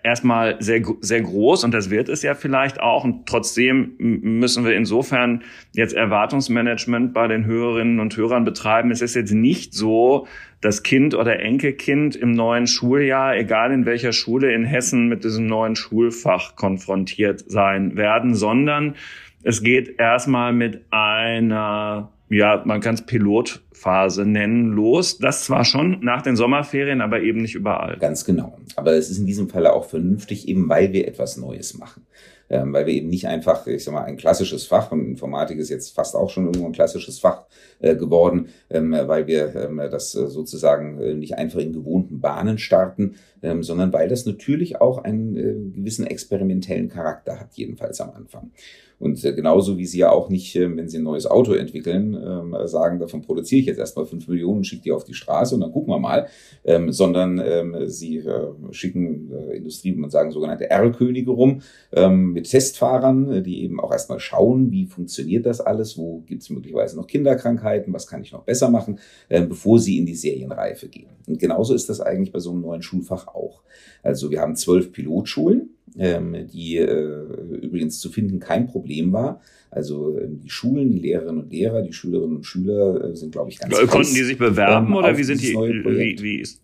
erstmal 0.04 0.56
sehr, 0.62 0.82
sehr 1.02 1.22
groß 1.22 1.66
und 1.66 1.74
das 1.74 1.90
wird 1.90 2.08
es 2.08 2.22
ja 2.22 2.34
vielleicht 2.34 2.80
auch. 2.80 3.04
Und 3.04 3.26
trotzdem 3.26 3.96
müssen 3.98 4.64
wir 4.64 4.76
insofern 4.76 5.44
jetzt 5.74 5.94
Erwartungsmanagement 5.94 7.14
bei 7.14 7.28
den 7.28 7.46
Hörerinnen 7.46 8.00
und 8.00 8.16
Hörern 8.16 8.46
betreiben. 8.46 8.92
Es 8.92 9.02
ist 9.02 9.16
jetzt 9.16 9.34
nicht 9.34 9.74
so, 9.74 10.28
dass 10.62 10.84
Kind 10.84 11.14
oder 11.14 11.40
Enkelkind 11.40 12.16
im 12.16 12.32
neuen 12.32 12.68
Schuljahr, 12.68 13.36
egal 13.36 13.72
in 13.72 13.86
welcher 13.86 14.14
Schule 14.14 14.54
in 14.54 14.64
Hessen, 14.64 15.08
mit 15.08 15.24
diesem 15.24 15.48
neuen 15.48 15.76
Schulfach 15.76 16.56
konfrontiert 16.56 17.44
sein 17.52 17.98
werden, 17.98 18.34
sondern 18.34 18.96
es 19.44 19.62
geht 19.62 20.00
erstmal 20.00 20.54
mit 20.54 20.86
einer 20.90 22.12
ja, 22.30 22.64
man 22.66 22.82
kann 22.82 22.96
es 22.96 23.04
Pilotphase 23.04 24.26
nennen, 24.26 24.72
los. 24.72 25.20
Das 25.20 25.46
zwar 25.46 25.64
schon 25.64 26.00
nach 26.02 26.22
den 26.22 26.36
Sommerferien, 26.36 27.02
aber 27.02 27.22
eben 27.22 27.42
nicht 27.42 27.56
überall. 27.56 27.98
Ganz 27.98 28.26
genau. 28.26 28.58
Aber 28.76 28.94
es 28.94 29.10
ist 29.10 29.20
in 29.20 29.26
diesem 29.26 29.50
Falle 29.50 29.74
auch 29.74 29.86
vernünftig, 29.86 30.48
eben 30.48 30.68
weil 30.68 30.92
wir 30.92 31.08
etwas 31.08 31.38
Neues 31.38 31.78
machen. 31.78 32.06
Ähm, 32.48 32.74
weil 32.74 32.86
wir 32.86 32.94
eben 32.94 33.10
nicht 33.10 33.28
einfach, 33.28 33.66
ich 33.66 33.84
sag 33.84 33.94
mal, 33.94 34.04
ein 34.04 34.18
klassisches 34.18 34.68
Fach, 34.68 34.92
und 34.92 35.04
Informatik 35.08 35.58
ist 35.58 35.70
jetzt 35.70 35.96
fast 35.96 36.16
auch 36.16 36.30
schon 36.30 36.46
irgendwo 36.46 36.68
ein 36.68 36.74
klassisches 36.74 37.20
Fach 37.20 37.46
äh, 37.80 37.96
geworden, 37.96 38.50
ähm, 38.70 38.92
weil 38.92 39.26
wir 39.26 39.56
ähm, 39.56 39.82
das 39.90 40.14
äh, 40.14 40.28
sozusagen 40.28 41.02
äh, 41.02 41.16
nicht 41.16 41.36
einfach 41.36 41.60
in 41.60 41.74
gewohnten 41.74 42.22
Bahnen 42.22 42.60
starten, 42.60 43.16
ähm, 43.46 43.62
sondern 43.62 43.94
weil 43.94 44.10
das 44.10 44.26
natürlich 44.26 44.82
auch 44.82 44.98
einen 44.98 45.38
äh, 45.38 45.78
gewissen 45.78 46.08
experimentellen 46.08 46.90
Charakter 46.90 47.40
hat, 47.40 47.54
jedenfalls 47.54 48.02
am 48.02 48.10
Anfang. 48.12 48.52
Und 48.98 49.24
äh, 49.26 49.34
genauso 49.34 49.78
wie 49.78 49.86
Sie 49.86 50.00
ja 50.00 50.12
auch 50.12 50.30
nicht, 50.30 50.56
äh, 50.56 50.76
wenn 50.76 50.88
Sie 50.88 50.98
ein 50.98 51.04
neues 51.04 51.28
Auto 51.28 51.54
entwickeln, 51.54 52.16
äh, 52.16 52.68
sagen, 52.68 53.00
davon 53.00 53.22
produziere 53.22 53.60
ich 53.60 53.66
jetzt 53.68 53.78
erstmal 53.78 54.06
fünf 54.06 54.28
Millionen, 54.28 54.64
schicke 54.64 54.84
die 54.84 54.92
auf 54.92 55.04
die 55.04 55.14
Straße 55.14 55.54
und 55.54 55.62
dann 55.62 55.72
gucken 55.72 55.94
wir 55.94 56.00
mal, 56.00 56.28
ähm, 56.64 56.92
sondern 56.92 57.42
ähm, 57.44 57.88
Sie 57.88 58.18
äh, 58.18 58.48
schicken 58.72 59.32
äh, 59.32 59.58
Industrie 59.58 59.96
und 59.96 60.12
sagen 60.12 60.32
sogenannte 60.32 60.70
R-Könige 60.70 61.32
rum 61.32 61.62
ähm, 61.92 62.32
mit 62.34 62.50
Testfahrern, 62.50 63.32
äh, 63.32 63.42
die 63.44 63.64
eben 63.64 63.80
auch 63.80 63.92
erstmal 63.92 64.20
schauen, 64.20 64.72
wie 64.72 64.86
funktioniert 64.86 65.46
das 65.46 65.62
alles, 65.62 65.98
wo 65.98 66.22
gibt 66.26 66.44
es 66.44 66.50
möglicherweise 66.50 66.96
noch 66.96 67.08
Kinderkrankheiten, 67.08 67.94
was 67.94 68.08
kann 68.08 68.22
ich 68.22 68.32
noch 68.32 68.44
besser 68.44 68.70
machen, 68.70 69.00
äh, 69.30 69.42
bevor 69.42 69.80
Sie 69.80 69.98
in 69.98 70.06
die 70.06 70.16
Serienreife 70.16 70.88
gehen. 70.88 71.10
Und 71.28 71.40
genauso 71.40 71.74
ist 71.74 71.90
das 71.90 72.02
eigentlich 72.02 72.32
bei 72.32 72.40
so 72.40 72.52
einem 72.52 72.62
neuen 72.62 72.82
Schulfach 72.82 73.28
auch. 73.36 73.62
Also 74.04 74.32
wir 74.32 74.40
haben 74.40 74.56
zwölf 74.56 74.92
Pilotschulen 74.92 75.76
ähm, 75.98 76.48
die 76.52 76.78
äh, 76.78 77.24
übrigens 77.62 78.00
zu 78.00 78.10
finden 78.10 78.40
kein 78.40 78.68
Problem 78.68 79.14
war. 79.14 79.42
Also 79.72 80.18
äh, 80.18 80.28
die 80.28 80.50
Schulen, 80.50 80.92
die 80.92 81.00
Lehrerinnen 81.00 81.44
und 81.44 81.52
Lehrer, 81.52 81.82
die 81.82 81.94
Schülerinnen 81.94 82.38
und 82.38 82.46
Schüler 82.46 83.12
äh, 83.12 83.16
sind, 83.16 83.32
glaube 83.32 83.50
ich, 83.50 83.60
ganz 83.60 83.76
Konnten 83.88 84.14
die 84.14 84.24
sich 84.24 84.38
bewerben 84.38 84.88
ähm, 84.88 84.96
oder 84.96 85.18
wie 85.18 85.24
sind 85.24 85.42
die, 85.42 85.54
wie, 85.54 86.22
wie 86.22 86.40
ist 86.40 86.62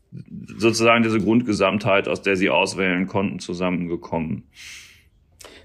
sozusagen 0.57 1.03
diese 1.03 1.19
Grundgesamtheit, 1.19 2.07
aus 2.07 2.21
der 2.21 2.35
sie 2.35 2.49
auswählen 2.49 3.07
konnten, 3.07 3.39
zusammengekommen? 3.39 4.43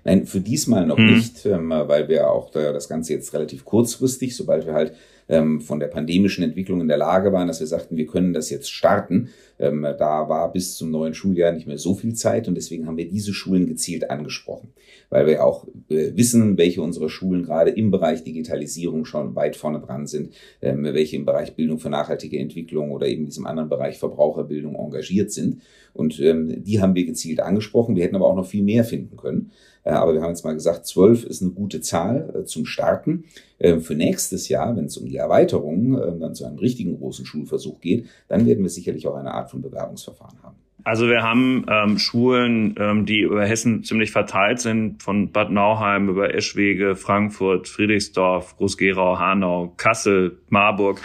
Nein, 0.04 0.26
für 0.26 0.40
diesmal 0.40 0.86
noch 0.86 0.98
hm. 0.98 1.14
nicht, 1.14 1.44
ähm, 1.46 1.70
weil 1.70 2.08
wir 2.08 2.30
auch 2.30 2.52
das 2.52 2.88
Ganze 2.88 3.14
jetzt 3.14 3.34
relativ 3.34 3.64
kurzfristig, 3.64 4.36
sobald 4.36 4.66
wir 4.66 4.74
halt 4.74 4.92
ähm, 5.28 5.60
von 5.60 5.80
der 5.80 5.88
pandemischen 5.88 6.44
Entwicklung 6.44 6.80
in 6.80 6.88
der 6.88 6.96
Lage 6.96 7.32
waren, 7.32 7.48
dass 7.48 7.60
wir 7.60 7.66
sagten, 7.66 7.96
wir 7.96 8.06
können 8.06 8.32
das 8.32 8.50
jetzt 8.50 8.70
starten. 8.70 9.28
Ähm, 9.58 9.82
da 9.98 10.28
war 10.28 10.52
bis 10.52 10.76
zum 10.76 10.90
neuen 10.90 11.14
Schuljahr 11.14 11.52
nicht 11.52 11.66
mehr 11.66 11.78
so 11.78 11.94
viel 11.94 12.14
Zeit 12.14 12.46
und 12.46 12.54
deswegen 12.54 12.86
haben 12.86 12.96
wir 12.96 13.08
diese 13.08 13.32
Schulen 13.32 13.66
gezielt 13.66 14.10
angesprochen, 14.10 14.68
weil 15.08 15.26
wir 15.26 15.44
auch 15.44 15.66
äh, 15.88 16.12
wissen, 16.14 16.58
welche 16.58 16.82
unserer 16.82 17.08
Schulen 17.08 17.42
gerade 17.42 17.70
im 17.70 17.90
Bereich 17.90 18.22
Digitalisierung 18.22 19.04
schon 19.04 19.34
weit 19.34 19.56
vorne 19.56 19.80
dran 19.80 20.06
sind, 20.06 20.34
ähm, 20.60 20.84
welche 20.84 21.16
im 21.16 21.24
Bereich 21.24 21.54
Bildung 21.54 21.78
für 21.78 21.90
nachhaltige 21.90 22.38
Entwicklung 22.38 22.90
oder 22.90 23.06
eben 23.06 23.24
diesem 23.24 23.46
anderen 23.46 23.68
Bereich 23.68 23.98
Verbraucherbildung 23.98 24.74
engagiert 24.74 25.32
sind. 25.32 25.62
Und 25.94 26.20
ähm, 26.20 26.62
die 26.62 26.80
haben 26.82 26.94
wir 26.94 27.06
gezielt 27.06 27.40
angesprochen. 27.40 27.96
Wir 27.96 28.04
hätten 28.04 28.16
aber 28.16 28.26
auch 28.26 28.36
noch 28.36 28.46
viel 28.46 28.62
mehr 28.62 28.84
finden 28.84 29.16
können. 29.16 29.50
Äh, 29.86 29.90
aber 29.90 30.14
wir 30.14 30.20
haben 30.20 30.30
jetzt 30.30 30.44
mal 30.44 30.52
gesagt, 30.52 30.86
zwölf 30.86 31.24
ist 31.24 31.40
eine 31.42 31.52
gute 31.52 31.80
Zahl 31.80 32.34
äh, 32.34 32.44
zum 32.44 32.66
Starten. 32.66 33.24
Äh, 33.58 33.78
für 33.78 33.94
nächstes 33.94 34.48
Jahr, 34.48 34.76
wenn 34.76 34.86
es 34.86 34.96
um 34.98 35.06
die 35.06 35.16
Erweiterung 35.16 35.92
dann 36.18 36.34
zu 36.34 36.44
einem 36.44 36.58
richtigen 36.58 36.98
großen 36.98 37.24
Schulversuch 37.24 37.80
geht, 37.80 38.06
dann 38.28 38.44
werden 38.46 38.64
wir 38.64 38.70
sicherlich 38.70 39.06
auch 39.06 39.14
eine 39.14 39.32
Art 39.32 39.50
von 39.50 39.62
Bewerbungsverfahren 39.62 40.42
haben. 40.42 40.56
Also 40.86 41.08
wir 41.08 41.24
haben 41.24 41.66
ähm, 41.68 41.98
Schulen, 41.98 42.76
ähm, 42.78 43.06
die 43.06 43.22
über 43.22 43.44
Hessen 43.44 43.82
ziemlich 43.82 44.12
verteilt 44.12 44.60
sind, 44.60 45.02
von 45.02 45.32
Bad 45.32 45.50
Nauheim 45.50 46.08
über 46.08 46.32
Eschwege, 46.32 46.94
Frankfurt, 46.94 47.66
Friedrichsdorf, 47.66 48.56
Groß-Gerau, 48.56 49.18
Hanau, 49.18 49.74
Kassel, 49.76 50.38
Marburg 50.48 51.00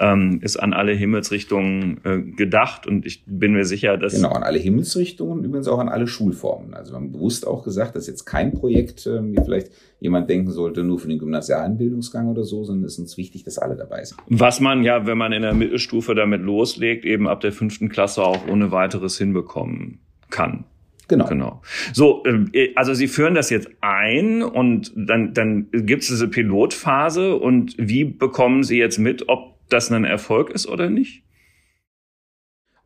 ähm, 0.00 0.40
ist 0.42 0.56
an 0.56 0.72
alle 0.72 0.92
Himmelsrichtungen 0.92 2.00
äh, 2.04 2.18
gedacht 2.20 2.86
und 2.86 3.06
ich 3.06 3.22
bin 3.26 3.52
mir 3.52 3.64
sicher, 3.64 3.98
dass. 3.98 4.14
Genau, 4.14 4.30
an 4.30 4.42
alle 4.42 4.58
Himmelsrichtungen, 4.58 5.44
übrigens 5.44 5.68
auch 5.68 5.78
an 5.78 5.88
alle 5.88 6.06
Schulformen. 6.06 6.74
Also 6.74 6.92
wir 6.92 6.96
haben 6.96 7.12
bewusst 7.12 7.46
auch 7.46 7.62
gesagt, 7.62 7.94
das 7.94 8.04
ist 8.04 8.08
jetzt 8.08 8.24
kein 8.24 8.52
Projekt, 8.52 9.06
äh, 9.06 9.22
wie 9.22 9.36
vielleicht 9.44 9.70
jemand 10.00 10.30
denken 10.30 10.50
sollte, 10.50 10.82
nur 10.82 10.98
für 10.98 11.08
den 11.08 11.18
gymnasialen 11.18 11.76
Bildungsgang 11.76 12.28
oder 12.28 12.44
so, 12.44 12.64
sondern 12.64 12.86
es 12.86 12.94
ist 12.94 13.00
uns 13.00 13.16
wichtig, 13.18 13.44
dass 13.44 13.58
alle 13.58 13.76
dabei 13.76 14.02
sind. 14.02 14.18
Was 14.28 14.58
man 14.58 14.82
ja, 14.82 15.06
wenn 15.06 15.18
man 15.18 15.32
in 15.32 15.42
der 15.42 15.52
Mittelstufe 15.52 16.14
damit 16.14 16.40
loslegt, 16.40 17.04
eben 17.04 17.28
ab 17.28 17.40
der 17.42 17.52
fünften 17.52 17.90
Klasse 17.90 18.22
auch 18.22 18.48
ohne 18.48 18.72
weiteres 18.72 19.18
hinbekommen 19.20 20.00
kann. 20.30 20.64
Genau. 21.10 21.26
genau. 21.26 21.62
So, 21.92 22.22
ähm, 22.24 22.52
also 22.76 22.94
Sie 22.94 23.08
führen 23.08 23.34
das 23.34 23.50
jetzt 23.50 23.68
ein 23.80 24.42
und 24.42 24.92
dann, 24.94 25.34
dann 25.34 25.68
gibt 25.72 26.02
es 26.02 26.08
diese 26.08 26.28
Pilotphase 26.28 27.34
und 27.34 27.74
wie 27.78 28.04
bekommen 28.04 28.62
Sie 28.62 28.78
jetzt 28.78 28.98
mit, 28.98 29.28
ob 29.28 29.56
das 29.68 29.90
ein 29.90 30.04
Erfolg 30.04 30.50
ist 30.50 30.68
oder 30.68 30.88
nicht? 30.88 31.24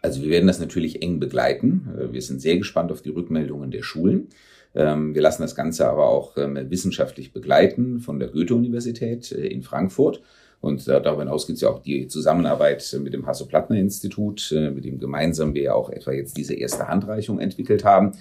Also 0.00 0.22
wir 0.22 0.30
werden 0.30 0.46
das 0.46 0.60
natürlich 0.60 1.02
eng 1.02 1.20
begleiten. 1.20 1.88
Äh, 1.98 2.12
wir 2.12 2.22
sind 2.22 2.40
sehr 2.40 2.56
gespannt 2.58 2.92
auf 2.92 3.02
die 3.02 3.10
Rückmeldungen 3.10 3.70
der 3.70 3.82
Schulen. 3.82 4.28
Ähm, 4.74 5.14
wir 5.14 5.22
lassen 5.22 5.42
das 5.42 5.54
Ganze 5.54 5.88
aber 5.88 6.08
auch 6.08 6.36
ähm, 6.36 6.58
wissenschaftlich 6.68 7.32
begleiten 7.32 8.00
von 8.00 8.18
der 8.18 8.28
Goethe-Universität 8.28 9.32
äh, 9.32 9.46
in 9.46 9.62
Frankfurt. 9.62 10.22
Und 10.64 10.88
äh, 10.88 11.00
darüber 11.02 11.22
hinaus 11.22 11.46
gibt 11.46 11.56
es 11.56 11.62
ja 11.62 11.68
auch 11.68 11.82
die 11.82 12.08
Zusammenarbeit 12.08 12.98
mit 13.02 13.12
dem 13.12 13.26
Hasso-Plattner-Institut, 13.26 14.54
mit 14.74 14.84
dem 14.84 14.98
gemeinsam 14.98 15.54
wir 15.54 15.62
ja 15.62 15.74
auch 15.74 15.90
etwa 15.90 16.12
jetzt 16.12 16.36
diese 16.38 16.54
erste 16.54 16.88
Handreichung 16.88 17.38
entwickelt 17.38 17.84
haben. 17.84 18.12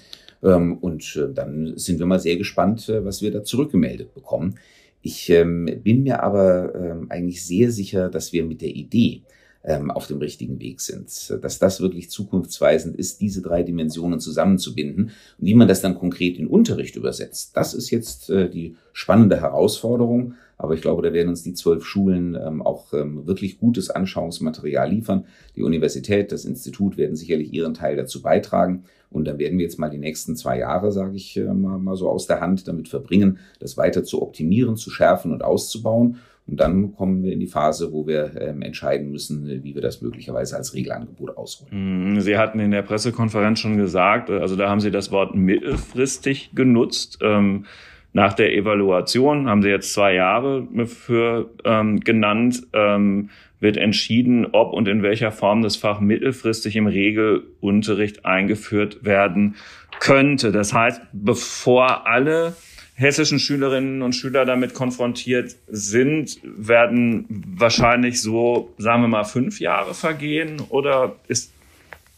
Ähm, 0.42 0.76
und 0.78 1.26
dann 1.34 1.72
sind 1.76 1.98
wir 1.98 2.06
mal 2.06 2.20
sehr 2.20 2.36
gespannt, 2.36 2.92
was 3.02 3.22
wir 3.22 3.30
da 3.30 3.42
zurückgemeldet 3.42 4.12
bekommen. 4.12 4.58
Ich 5.00 5.30
ähm, 5.30 5.68
bin 5.82 6.02
mir 6.02 6.22
aber 6.22 6.74
ähm, 6.74 7.06
eigentlich 7.10 7.44
sehr 7.44 7.70
sicher, 7.70 8.08
dass 8.10 8.32
wir 8.32 8.44
mit 8.44 8.60
der 8.60 8.70
Idee 8.70 9.22
ähm, 9.64 9.90
auf 9.90 10.06
dem 10.06 10.18
richtigen 10.18 10.60
Weg 10.60 10.80
sind. 10.80 11.34
Dass 11.42 11.58
das 11.58 11.80
wirklich 11.80 12.10
zukunftsweisend 12.10 12.96
ist, 12.96 13.20
diese 13.20 13.42
drei 13.42 13.62
Dimensionen 13.62 14.20
zusammenzubinden. 14.20 15.06
Und 15.38 15.46
wie 15.46 15.54
man 15.54 15.68
das 15.68 15.80
dann 15.80 15.94
konkret 15.94 16.38
in 16.38 16.46
Unterricht 16.46 16.96
übersetzt, 16.96 17.56
das 17.56 17.74
ist 17.74 17.90
jetzt 17.90 18.30
äh, 18.30 18.50
die 18.50 18.76
spannende 18.92 19.40
Herausforderung. 19.40 20.34
Aber 20.56 20.74
ich 20.74 20.82
glaube, 20.82 21.02
da 21.02 21.12
werden 21.12 21.30
uns 21.30 21.42
die 21.42 21.54
zwölf 21.54 21.84
Schulen 21.84 22.36
ähm, 22.36 22.62
auch 22.62 22.92
ähm, 22.92 23.26
wirklich 23.26 23.58
gutes 23.58 23.90
Anschauungsmaterial 23.90 24.88
liefern. 24.88 25.24
Die 25.56 25.62
Universität, 25.62 26.30
das 26.30 26.44
Institut 26.44 26.96
werden 26.96 27.16
sicherlich 27.16 27.52
ihren 27.52 27.74
Teil 27.74 27.96
dazu 27.96 28.22
beitragen. 28.22 28.84
Und 29.10 29.26
dann 29.26 29.38
werden 29.38 29.58
wir 29.58 29.64
jetzt 29.64 29.78
mal 29.78 29.90
die 29.90 29.98
nächsten 29.98 30.36
zwei 30.36 30.58
Jahre, 30.58 30.92
sage 30.92 31.16
ich 31.16 31.36
äh, 31.36 31.44
mal, 31.44 31.78
mal 31.78 31.96
so 31.96 32.08
aus 32.08 32.26
der 32.26 32.40
Hand, 32.40 32.68
damit 32.68 32.88
verbringen, 32.88 33.38
das 33.60 33.76
weiter 33.76 34.04
zu 34.04 34.22
optimieren, 34.22 34.76
zu 34.76 34.90
schärfen 34.90 35.32
und 35.32 35.42
auszubauen. 35.42 36.18
Und 36.46 36.60
dann 36.60 36.94
kommen 36.94 37.22
wir 37.22 37.32
in 37.32 37.40
die 37.40 37.46
Phase, 37.46 37.90
wo 37.92 38.06
wir 38.06 38.38
ähm, 38.38 38.60
entscheiden 38.60 39.10
müssen, 39.10 39.46
wie 39.64 39.74
wir 39.74 39.80
das 39.80 40.02
möglicherweise 40.02 40.56
als 40.56 40.74
Regelangebot 40.74 41.36
ausrollen. 41.36 42.12
Mhm. 42.12 42.20
Sie 42.20 42.36
hatten 42.36 42.60
in 42.60 42.70
der 42.70 42.82
Pressekonferenz 42.82 43.60
schon 43.60 43.78
gesagt, 43.78 44.30
also 44.30 44.54
da 44.54 44.68
haben 44.68 44.80
Sie 44.80 44.90
das 44.90 45.10
Wort 45.10 45.34
mittelfristig 45.34 46.50
genutzt. 46.54 47.18
Ähm, 47.22 47.64
nach 48.12 48.34
der 48.34 48.54
Evaluation 48.54 49.48
haben 49.48 49.62
Sie 49.62 49.70
jetzt 49.70 49.92
zwei 49.94 50.14
Jahre 50.14 50.68
für 50.86 51.50
ähm, 51.64 52.00
genannt. 52.00 52.62
Ähm, 52.74 53.30
wird 53.64 53.76
entschieden, 53.78 54.46
ob 54.52 54.74
und 54.74 54.86
in 54.88 55.02
welcher 55.02 55.32
Form 55.32 55.62
das 55.62 55.76
Fach 55.76 55.98
mittelfristig 55.98 56.76
im 56.76 56.86
Regelunterricht 56.86 58.26
eingeführt 58.26 59.04
werden 59.04 59.56
könnte. 60.00 60.52
Das 60.52 60.74
heißt, 60.74 61.00
bevor 61.12 62.06
alle 62.06 62.54
hessischen 62.94 63.38
Schülerinnen 63.38 64.02
und 64.02 64.14
Schüler 64.14 64.44
damit 64.44 64.72
konfrontiert 64.72 65.56
sind, 65.68 66.38
werden 66.42 67.26
wahrscheinlich 67.56 68.22
so, 68.22 68.72
sagen 68.78 69.02
wir 69.02 69.08
mal, 69.08 69.24
fünf 69.24 69.60
Jahre 69.60 69.94
vergehen 69.94 70.60
oder 70.68 71.16
ist 71.28 71.52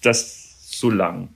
das 0.02 0.70
zu 0.70 0.90
lang? 0.90 1.28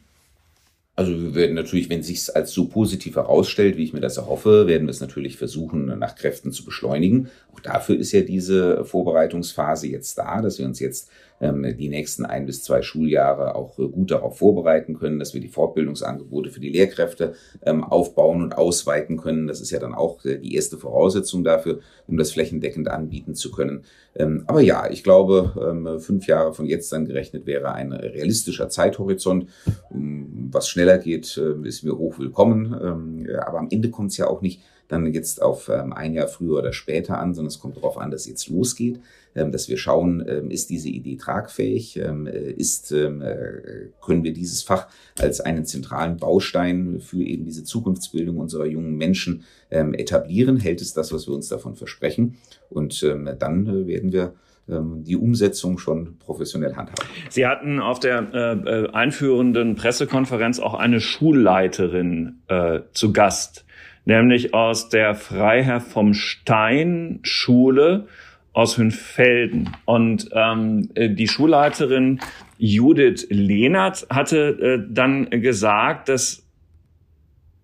Also 0.95 1.19
wir 1.19 1.35
werden 1.35 1.55
natürlich, 1.55 1.89
wenn 1.89 2.01
es 2.01 2.09
sich 2.09 2.37
als 2.37 2.53
so 2.53 2.67
positiv 2.67 3.17
herausstellt, 3.17 3.79
wie 3.79 3.85
ich 3.85 3.95
mir 3.95 4.01
das 4.01 4.19
erhoffe, 4.19 4.67
werden 4.67 4.87
wir 4.87 4.91
es 4.91 5.01
natürlich 5.01 5.39
versuchen, 5.39 5.87
nach 5.99 6.15
Kräften 6.15 6.53
zu 6.53 6.63
beschleunigen. 6.63 7.31
Auch 7.55 7.61
dafür 7.61 7.97
ist 7.97 8.13
ja 8.13 8.21
diese 8.21 8.85
Vorbereitungsphase 8.85 9.89
jetzt 9.89 10.19
da, 10.19 10.43
dass 10.43 10.59
wir 10.59 10.67
uns 10.67 10.79
jetzt 10.79 11.11
die 11.41 11.89
nächsten 11.89 12.27
ein 12.27 12.45
bis 12.45 12.63
zwei 12.63 12.83
Schuljahre 12.83 13.55
auch 13.55 13.79
äh, 13.79 13.89
gut 13.89 14.11
darauf 14.11 14.39
vorbereiten 14.39 14.95
können, 14.95 15.19
dass 15.19 15.33
wir 15.33 15.41
die 15.41 15.49
Fortbildungsangebote 15.49 16.51
für 16.51 16.61
die 16.61 16.69
Lehrkräfte 16.69 17.33
ähm, 17.63 17.83
aufbauen 17.83 18.43
und 18.43 18.59
ausweiten 18.59 19.17
können. 19.17 19.47
Das 19.47 19.61
ist 19.63 19.71
ja 19.71 19.79
dann 19.79 19.95
auch 19.95 20.23
äh, 20.27 20.39
die 20.39 20.55
erste 20.55 20.77
Voraussetzung 20.77 21.43
dafür, 21.43 21.81
um 22.07 22.19
das 22.19 22.33
flächendeckend 22.33 22.89
anbieten 22.89 23.35
zu 23.35 23.51
können. 23.51 23.85
Ähm, 24.15 24.45
aber 24.49 24.61
ja, 24.61 24.91
ich 24.91 25.03
glaube, 25.03 26.01
fünf 26.01 26.27
Jahre 26.27 26.53
von 26.53 26.67
jetzt 26.67 26.93
dann 26.93 27.07
gerechnet 27.07 27.47
wäre 27.47 27.73
ein 27.73 27.93
realistischer 27.93 28.69
Zeithorizont. 28.69 29.47
Was 29.91 30.69
schneller 30.69 30.99
geht, 30.99 31.39
äh, 31.39 31.67
ist 31.67 31.85
mir 31.85 31.97
hoch 31.97 32.19
willkommen. 32.19 32.75
Ähm, 32.83 33.27
aber 33.47 33.61
am 33.61 33.69
Ende 33.71 33.91
kommt 33.91 34.11
es 34.11 34.17
ja 34.17 34.27
auch 34.27 34.43
nicht 34.43 34.61
dann 34.91 35.07
jetzt 35.13 35.41
auf 35.41 35.69
ähm, 35.69 35.93
ein 35.93 36.13
Jahr 36.13 36.29
früher 36.29 36.59
oder 36.59 36.73
später 36.73 37.19
an, 37.19 37.35
sondern 37.35 37.49
es 37.49 37.61
kommt 37.61 37.77
darauf 37.77 37.97
an, 37.99 38.11
dass 38.11 38.27
jetzt 38.27 38.49
losgeht, 38.49 39.01
ähm, 39.35 39.53
dass 39.53 39.69
wir 39.69 39.79
schauen, 39.79 40.25
ähm, 40.27 40.51
ist 40.51 40.71
diese 40.71 40.89
Idee 40.89 41.17
tragfähig, 41.17 41.97
ähm, 41.97 42.27
äh, 42.27 42.51
ist, 42.51 42.91
ähm, 42.91 43.23
äh, 43.23 43.91
können 44.05 44.25
wir 44.25 44.33
dieses 44.33 44.63
Fach 44.63 44.89
als 45.19 45.41
einen 45.41 45.65
zentralen 45.65 46.17
Baustein 46.17 47.01
für 47.01 47.23
eben 47.23 47.45
diese 47.45 47.63
Zukunftsbildung 47.63 48.39
unserer 48.39 48.67
jungen 48.67 48.97
Menschen 48.97 49.45
ähm, 49.71 49.95
etablieren, 49.95 50.57
hält 50.57 50.81
es 50.81 50.93
das, 50.93 51.13
was 51.13 51.29
wir 51.29 51.35
uns 51.35 51.49
davon 51.49 51.77
versprechen? 51.77 52.37
Und 52.69 53.03
dann 53.03 53.67
äh, 53.67 53.87
werden 53.87 54.13
wir 54.13 54.35
die 54.69 55.17
Umsetzung 55.17 55.79
schon 55.79 56.19
professionell 56.19 56.77
handhaben. 56.77 57.05
Sie 57.29 57.45
hatten 57.45 57.81
auf 57.81 57.99
der 57.99 58.29
äh, 58.33 58.53
äh, 58.53 58.91
einführenden 58.93 59.75
Pressekonferenz 59.75 60.61
auch 60.61 60.75
eine 60.75 61.01
Schulleiterin 61.01 62.43
äh, 62.47 62.81
zu 62.93 63.13
Gast, 63.13 63.65
nämlich 64.11 64.55
aus 64.55 64.89
der 64.89 65.15
Freiherr 65.15 65.81
vom 65.81 66.15
Stein 66.15 67.21
Schule 67.23 68.09
aus 68.53 68.77
Hünfelden. 68.77 69.71
Und 69.85 70.29
ähm, 70.33 70.91
die 70.97 71.29
Schulleiterin 71.29 72.19
Judith 72.59 73.29
Lehnert 73.31 74.09
hatte 74.11 74.81
äh, 74.81 74.93
dann 74.93 75.31
gesagt, 75.31 76.09
dass 76.09 76.45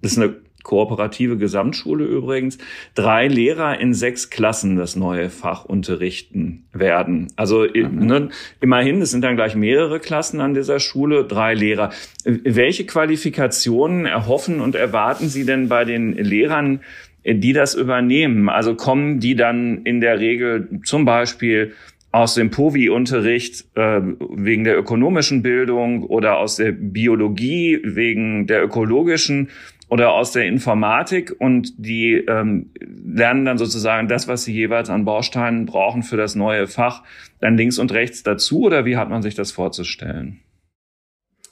das 0.03 0.17
eine 0.17 0.37
kooperative 0.67 1.37
Gesamtschule 1.37 2.05
übrigens, 2.05 2.59
drei 2.97 3.29
Lehrer 3.29 3.79
in 3.79 3.95
sechs 3.95 4.31
Klassen 4.31 4.75
das 4.75 4.97
neue 4.97 5.31
Fach 5.31 5.65
unterrichten 5.65 6.65
werden. 6.73 7.29
Also 7.37 7.65
mhm. 7.73 8.07
ne, 8.07 8.29
immerhin, 8.61 9.01
es 9.01 9.13
sind 9.13 9.23
dann 9.23 9.37
gleich 9.37 9.55
mehrere 9.55 10.01
Klassen 10.01 10.41
an 10.41 10.55
dieser 10.55 10.81
Schule, 10.81 11.25
drei 11.25 11.55
Lehrer. 11.55 11.91
Welche 12.25 12.85
Qualifikationen 12.85 14.07
erhoffen 14.07 14.61
und 14.61 14.75
erwarten 14.75 15.29
Sie 15.29 15.47
denn 15.47 15.69
bei 15.69 15.85
den 15.85 16.15
Lehrern, 16.15 16.81
die 17.25 17.53
das 17.53 17.77
übernehmen? 17.77 18.49
Also 18.49 18.75
kommen 18.75 19.21
die 19.21 19.37
dann 19.37 19.83
in 19.85 20.01
der 20.01 20.19
Regel 20.19 20.81
zum 20.85 21.05
Beispiel 21.05 21.75
aus 22.11 22.35
dem 22.35 22.51
POVI-Unterricht 22.51 23.67
äh, 23.75 24.01
wegen 24.01 24.65
der 24.65 24.79
ökonomischen 24.79 25.43
Bildung 25.43 26.03
oder 26.03 26.39
aus 26.39 26.57
der 26.57 26.73
Biologie 26.73 27.79
wegen 27.85 28.47
der 28.47 28.65
ökologischen 28.65 29.51
oder 29.89 30.13
aus 30.13 30.33
der 30.33 30.47
Informatik 30.47 31.35
und 31.39 31.75
die 31.79 32.15
ähm, 32.15 32.71
lernen 32.81 33.45
dann 33.45 33.59
sozusagen 33.59 34.09
das, 34.09 34.27
was 34.27 34.45
sie 34.45 34.53
jeweils 34.53 34.91
an 34.91 35.05
Bausteinen 35.05 35.67
brauchen 35.67 36.03
für 36.03 36.17
das 36.17 36.35
neue 36.35 36.67
Fach, 36.67 37.03
dann 37.41 37.57
links 37.57 37.79
und 37.79 37.93
rechts 37.93 38.23
dazu 38.23 38.63
oder 38.63 38.85
wie 38.85 38.97
hat 38.97 39.11
man 39.11 39.23
sich 39.23 39.35
das 39.35 39.53
vorzustellen? 39.53 40.41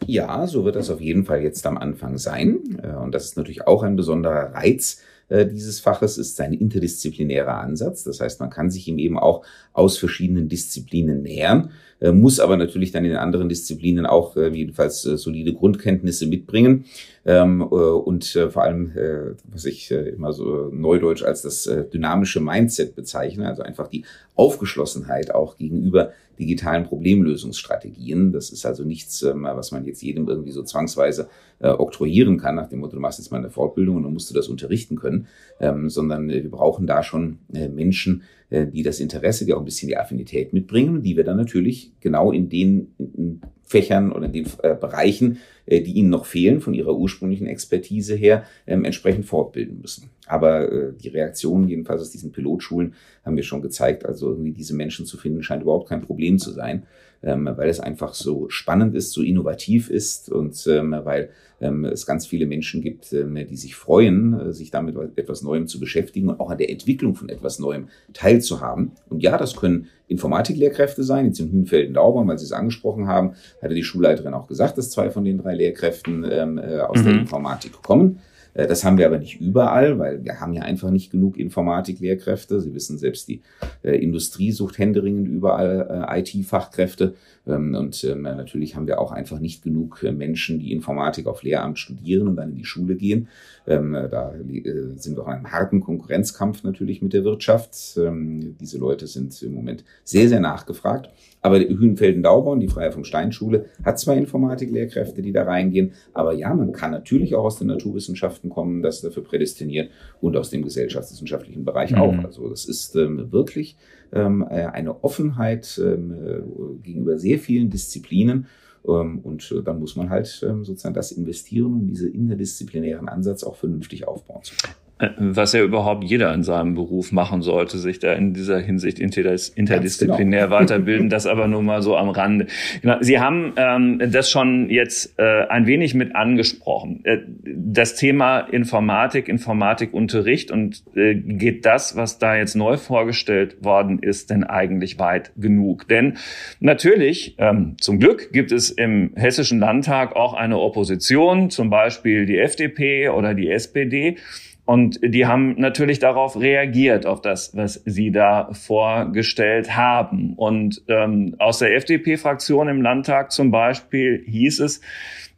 Ja, 0.06 0.46
so 0.46 0.64
wird 0.64 0.76
das 0.76 0.90
auf 0.90 1.00
jeden 1.00 1.24
Fall 1.24 1.42
jetzt 1.42 1.66
am 1.66 1.78
Anfang 1.78 2.18
sein. 2.18 2.78
Äh, 2.82 2.96
und 2.96 3.14
das 3.14 3.24
ist 3.24 3.36
natürlich 3.36 3.66
auch 3.66 3.82
ein 3.82 3.96
besonderer 3.96 4.54
Reiz 4.54 5.02
äh, 5.28 5.46
dieses 5.46 5.80
Faches, 5.80 6.18
ist 6.18 6.36
sein 6.36 6.52
interdisziplinärer 6.52 7.58
Ansatz. 7.58 8.04
Das 8.04 8.20
heißt, 8.20 8.40
man 8.40 8.50
kann 8.50 8.70
sich 8.70 8.86
ihm 8.88 8.98
eben 8.98 9.18
auch 9.18 9.44
aus 9.72 9.96
verschiedenen 9.96 10.48
Disziplinen 10.48 11.22
nähern, 11.22 11.70
äh, 12.00 12.12
muss 12.12 12.40
aber 12.40 12.56
natürlich 12.56 12.92
dann 12.92 13.04
in 13.04 13.16
anderen 13.16 13.48
Disziplinen 13.48 14.04
auch 14.04 14.36
jedenfalls 14.36 15.02
solide 15.02 15.54
Grundkenntnisse 15.54 16.26
mitbringen. 16.26 16.84
Ähm, 17.26 17.60
äh, 17.62 17.64
und 17.64 18.36
äh, 18.36 18.50
vor 18.50 18.62
allem, 18.62 18.92
äh, 18.96 19.34
was 19.44 19.64
ich 19.64 19.90
äh, 19.90 20.10
immer 20.10 20.32
so 20.32 20.68
neudeutsch 20.72 21.22
als 21.22 21.42
das 21.42 21.66
äh, 21.66 21.84
dynamische 21.88 22.40
Mindset 22.40 22.94
bezeichne, 22.94 23.48
also 23.48 23.62
einfach 23.62 23.88
die 23.88 24.04
Aufgeschlossenheit 24.34 25.34
auch 25.34 25.56
gegenüber 25.56 26.12
digitalen 26.38 26.84
Problemlösungsstrategien. 26.84 28.32
Das 28.32 28.50
ist 28.50 28.66
also 28.66 28.84
nichts, 28.84 29.22
ähm, 29.22 29.44
was 29.44 29.72
man 29.72 29.84
jetzt 29.84 30.02
jedem 30.02 30.28
irgendwie 30.28 30.50
so 30.50 30.62
zwangsweise 30.62 31.28
äh, 31.60 31.68
oktroyieren 31.68 32.38
kann, 32.38 32.56
nach 32.56 32.68
dem 32.68 32.80
Motto, 32.80 32.96
du 32.96 33.00
machst 33.00 33.18
jetzt 33.18 33.30
mal 33.30 33.38
eine 33.38 33.50
Fortbildung 33.50 33.96
und 33.96 34.02
dann 34.02 34.12
musst 34.12 34.30
du 34.30 34.34
das 34.34 34.48
unterrichten 34.48 34.96
können, 34.96 35.26
ähm, 35.60 35.88
sondern 35.88 36.28
äh, 36.28 36.42
wir 36.42 36.50
brauchen 36.50 36.86
da 36.86 37.02
schon 37.02 37.38
äh, 37.52 37.68
Menschen, 37.68 38.22
äh, 38.50 38.66
die 38.66 38.82
das 38.82 39.00
Interesse, 39.00 39.46
die 39.46 39.54
auch 39.54 39.60
ein 39.60 39.64
bisschen 39.64 39.88
die 39.88 39.96
Affinität 39.96 40.52
mitbringen, 40.52 41.02
die 41.02 41.16
wir 41.16 41.24
dann 41.24 41.36
natürlich 41.36 41.92
genau 42.00 42.32
in 42.32 42.48
den 42.48 42.94
in 42.98 43.40
Fächern 43.64 44.12
oder 44.12 44.26
in 44.26 44.32
den 44.32 44.46
äh, 44.62 44.74
Bereichen, 44.74 45.38
äh, 45.66 45.80
die 45.80 45.92
ihnen 45.92 46.10
noch 46.10 46.26
fehlen 46.26 46.60
von 46.60 46.74
ihrer 46.74 46.94
ursprünglichen 46.94 47.46
Expertise 47.46 48.14
her, 48.14 48.44
ähm, 48.66 48.84
entsprechend 48.84 49.26
fortbilden 49.26 49.80
müssen. 49.80 50.10
Aber 50.26 50.70
äh, 50.70 50.92
die 50.92 51.08
Reaktionen 51.08 51.68
jedenfalls 51.68 52.02
aus 52.02 52.10
diesen 52.10 52.32
Pilotschulen 52.32 52.94
haben 53.24 53.36
wir 53.36 53.44
schon 53.44 53.62
gezeigt, 53.62 54.04
also 54.04 54.30
irgendwie 54.30 54.52
diese 54.52 54.74
Menschen 54.74 55.06
zu 55.06 55.16
finden, 55.16 55.42
scheint 55.42 55.62
überhaupt 55.62 55.88
kein 55.88 56.02
Problem 56.02 56.38
zu 56.38 56.50
sein 56.50 56.84
ähm, 57.24 57.48
weil 57.56 57.68
es 57.68 57.80
einfach 57.80 58.14
so 58.14 58.48
spannend 58.48 58.94
ist, 58.94 59.12
so 59.12 59.22
innovativ 59.22 59.90
ist 59.90 60.30
und 60.30 60.66
ähm, 60.66 60.94
weil 61.04 61.30
ähm, 61.60 61.84
es 61.84 62.06
ganz 62.06 62.26
viele 62.26 62.46
Menschen 62.46 62.82
gibt, 62.82 63.12
ähm, 63.12 63.34
die 63.48 63.56
sich 63.56 63.74
freuen, 63.74 64.38
äh, 64.38 64.52
sich 64.52 64.70
damit 64.70 64.96
etwas 65.16 65.42
Neuem 65.42 65.66
zu 65.66 65.80
beschäftigen 65.80 66.28
und 66.28 66.40
auch 66.40 66.50
an 66.50 66.58
der 66.58 66.70
Entwicklung 66.70 67.14
von 67.14 67.28
etwas 67.28 67.58
Neuem 67.58 67.88
teilzuhaben. 68.12 68.92
Und 69.08 69.22
ja, 69.22 69.38
das 69.38 69.56
können 69.56 69.86
Informatiklehrkräfte 70.08 71.02
sein, 71.02 71.26
jetzt 71.26 71.40
in 71.40 71.50
Hünfelden-Daubern, 71.50 72.28
weil 72.28 72.38
Sie 72.38 72.44
es 72.44 72.52
angesprochen 72.52 73.06
haben, 73.06 73.34
hatte 73.62 73.74
die 73.74 73.84
Schulleiterin 73.84 74.34
auch 74.34 74.46
gesagt, 74.46 74.76
dass 74.76 74.90
zwei 74.90 75.10
von 75.10 75.24
den 75.24 75.38
drei 75.38 75.54
Lehrkräften 75.54 76.26
ähm, 76.30 76.58
äh, 76.58 76.80
aus 76.80 76.98
mhm. 76.98 77.04
der 77.04 77.14
Informatik 77.14 77.80
kommen. 77.82 78.20
Äh, 78.54 78.66
das 78.66 78.84
haben 78.84 78.98
wir 78.98 79.06
aber 79.06 79.18
nicht 79.18 79.40
überall, 79.40 79.98
weil 79.98 80.24
wir 80.24 80.40
haben 80.40 80.54
ja 80.54 80.62
einfach 80.62 80.90
nicht 80.90 81.10
genug 81.10 81.36
Informatiklehrkräfte. 81.36 82.60
Sie 82.60 82.74
wissen 82.74 82.98
selbst, 82.98 83.28
die 83.28 83.42
äh, 83.82 83.96
Industrie 83.96 84.52
sucht 84.52 84.78
händeringend 84.78 85.28
überall 85.28 86.06
äh, 86.08 86.20
IT-Fachkräfte. 86.20 87.14
Ähm, 87.46 87.74
und 87.74 88.02
ähm, 88.04 88.22
natürlich 88.22 88.76
haben 88.76 88.86
wir 88.86 89.00
auch 89.00 89.12
einfach 89.12 89.38
nicht 89.38 89.62
genug 89.62 90.02
äh, 90.02 90.12
Menschen, 90.12 90.58
die 90.58 90.72
Informatik 90.72 91.26
auf 91.26 91.42
Lehramt 91.42 91.78
studieren 91.78 92.28
und 92.28 92.36
dann 92.36 92.50
in 92.50 92.56
die 92.56 92.64
Schule 92.64 92.96
gehen. 92.96 93.28
Ähm, 93.66 93.94
äh, 93.94 94.08
da 94.08 94.34
äh, 94.34 94.96
sind 94.96 95.16
wir 95.16 95.22
auch 95.22 95.28
in 95.28 95.34
einem 95.34 95.52
harten 95.52 95.80
Konkurrenzkampf 95.80 96.62
natürlich 96.64 97.02
mit 97.02 97.12
der 97.12 97.24
Wirtschaft. 97.24 97.74
Diese 97.96 98.78
Leute 98.78 99.06
sind 99.06 99.40
im 99.42 99.54
Moment 99.54 99.84
sehr, 100.04 100.28
sehr 100.28 100.40
nachgefragt. 100.40 101.10
Aber 101.40 101.58
Hühnfelden-Daubon, 101.58 102.60
die 102.60 102.68
Freie 102.68 102.90
vom 102.90 103.04
Steinschule, 103.04 103.66
hat 103.84 103.98
zwar 103.98 104.16
Informatiklehrkräfte, 104.16 105.20
die 105.20 105.32
da 105.32 105.44
reingehen, 105.44 105.92
aber 106.14 106.32
ja, 106.32 106.54
man 106.54 106.72
kann 106.72 106.90
natürlich 106.90 107.34
auch 107.34 107.44
aus 107.44 107.58
den 107.58 107.66
Naturwissenschaften 107.68 108.48
kommen, 108.48 108.82
das 108.82 109.02
dafür 109.02 109.24
prädestiniert 109.24 109.90
und 110.22 110.36
aus 110.36 110.50
dem 110.50 110.62
gesellschaftswissenschaftlichen 110.62 111.64
Bereich 111.64 111.92
mhm. 111.92 111.98
auch. 111.98 112.24
Also 112.24 112.48
das 112.48 112.64
ist 112.64 112.96
ähm, 112.96 113.30
wirklich 113.30 113.76
eine 114.20 115.04
Offenheit 115.04 115.80
ähm, 115.82 116.12
äh, 116.12 116.82
gegenüber 116.82 117.18
sehr 117.18 117.38
vielen 117.38 117.70
Disziplinen. 117.70 118.46
Ähm, 118.86 119.20
und 119.20 119.50
äh, 119.50 119.62
dann 119.62 119.78
muss 119.78 119.96
man 119.96 120.10
halt 120.10 120.44
ähm, 120.48 120.64
sozusagen 120.64 120.94
das 120.94 121.12
investieren, 121.12 121.72
um 121.72 121.86
diese 121.86 122.08
interdisziplinären 122.08 123.08
Ansatz 123.08 123.42
auch 123.44 123.56
vernünftig 123.56 124.06
aufbauen 124.06 124.42
zu 124.42 124.54
können. 124.56 124.83
Was 125.18 125.52
ja 125.52 125.62
überhaupt 125.62 126.04
jeder 126.04 126.32
in 126.34 126.42
seinem 126.42 126.74
Beruf 126.74 127.12
machen 127.12 127.42
sollte, 127.42 127.78
sich 127.78 127.98
da 127.98 128.12
in 128.12 128.34
dieser 128.34 128.58
Hinsicht 128.60 128.98
interdisziplinär 128.98 130.44
genau. 130.44 130.56
weiterbilden. 130.56 131.08
Das 131.08 131.26
aber 131.26 131.48
nur 131.48 131.62
mal 131.62 131.82
so 131.82 131.96
am 131.96 132.08
Rande. 132.08 132.46
Genau. 132.82 132.96
Sie 133.00 133.18
haben 133.18 133.52
ähm, 133.56 134.00
das 134.10 134.30
schon 134.30 134.70
jetzt 134.70 135.18
äh, 135.18 135.46
ein 135.48 135.66
wenig 135.66 135.94
mit 135.94 136.14
angesprochen. 136.14 137.00
Äh, 137.04 137.18
das 137.44 137.94
Thema 137.94 138.40
Informatik, 138.40 139.28
Informatikunterricht 139.28 140.50
und 140.50 140.82
äh, 140.94 141.14
geht 141.14 141.66
das, 141.66 141.96
was 141.96 142.18
da 142.18 142.36
jetzt 142.36 142.54
neu 142.54 142.76
vorgestellt 142.76 143.56
worden 143.64 143.98
ist, 143.98 144.30
denn 144.30 144.44
eigentlich 144.44 144.98
weit 144.98 145.32
genug? 145.36 145.88
Denn 145.88 146.14
natürlich, 146.60 147.36
ähm, 147.38 147.76
zum 147.80 147.98
Glück 147.98 148.32
gibt 148.32 148.52
es 148.52 148.70
im 148.70 149.12
Hessischen 149.16 149.58
Landtag 149.58 150.16
auch 150.16 150.34
eine 150.34 150.58
Opposition, 150.58 151.50
zum 151.50 151.70
Beispiel 151.70 152.26
die 152.26 152.38
FDP 152.38 153.08
oder 153.08 153.34
die 153.34 153.50
SPD. 153.50 154.16
Und 154.66 154.98
die 155.02 155.26
haben 155.26 155.56
natürlich 155.58 155.98
darauf 155.98 156.40
reagiert, 156.40 157.04
auf 157.04 157.20
das, 157.20 157.54
was 157.54 157.82
sie 157.84 158.10
da 158.10 158.48
vorgestellt 158.52 159.76
haben. 159.76 160.34
Und 160.34 160.82
ähm, 160.88 161.36
aus 161.38 161.58
der 161.58 161.76
FDP-Fraktion 161.76 162.68
im 162.68 162.80
Landtag 162.80 163.30
zum 163.30 163.50
Beispiel 163.50 164.24
hieß 164.26 164.60
es, 164.60 164.80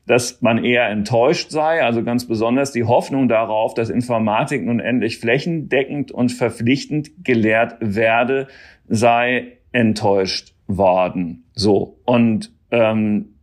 dass 0.06 0.40
man 0.40 0.64
eher 0.64 0.88
enttäuscht 0.88 1.50
sei, 1.50 1.82
also 1.82 2.04
ganz 2.04 2.28
besonders 2.28 2.70
die 2.70 2.84
Hoffnung 2.84 3.28
darauf, 3.28 3.74
dass 3.74 3.90
Informatik 3.90 4.64
nun 4.64 4.78
endlich 4.78 5.18
flächendeckend 5.18 6.12
und 6.12 6.30
verpflichtend 6.30 7.24
gelehrt 7.24 7.76
werde, 7.80 8.46
sei 8.86 9.58
enttäuscht 9.72 10.54
worden. 10.68 11.44
So. 11.54 11.98
Und 12.04 12.52
ähm, 12.70 13.34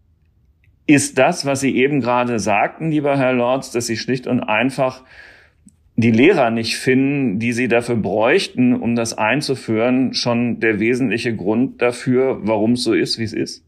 ist 0.85 1.17
das, 1.17 1.45
was 1.45 1.59
Sie 1.59 1.75
eben 1.75 1.99
gerade 1.99 2.39
sagten, 2.39 2.91
lieber 2.91 3.17
Herr 3.17 3.33
Lorz, 3.33 3.71
dass 3.71 3.87
Sie 3.87 3.97
schlicht 3.97 4.27
und 4.27 4.41
einfach 4.41 5.03
die 5.95 6.11
Lehrer 6.11 6.49
nicht 6.49 6.77
finden, 6.77 7.39
die 7.39 7.53
sie 7.53 7.67
dafür 7.67 7.95
bräuchten, 7.95 8.73
um 8.75 8.95
das 8.95 9.13
einzuführen, 9.13 10.13
schon 10.13 10.59
der 10.59 10.79
wesentliche 10.79 11.35
Grund 11.35 11.81
dafür, 11.81 12.39
warum 12.43 12.73
es 12.73 12.83
so 12.83 12.93
ist, 12.93 13.19
wie 13.19 13.23
es 13.23 13.33
ist? 13.33 13.63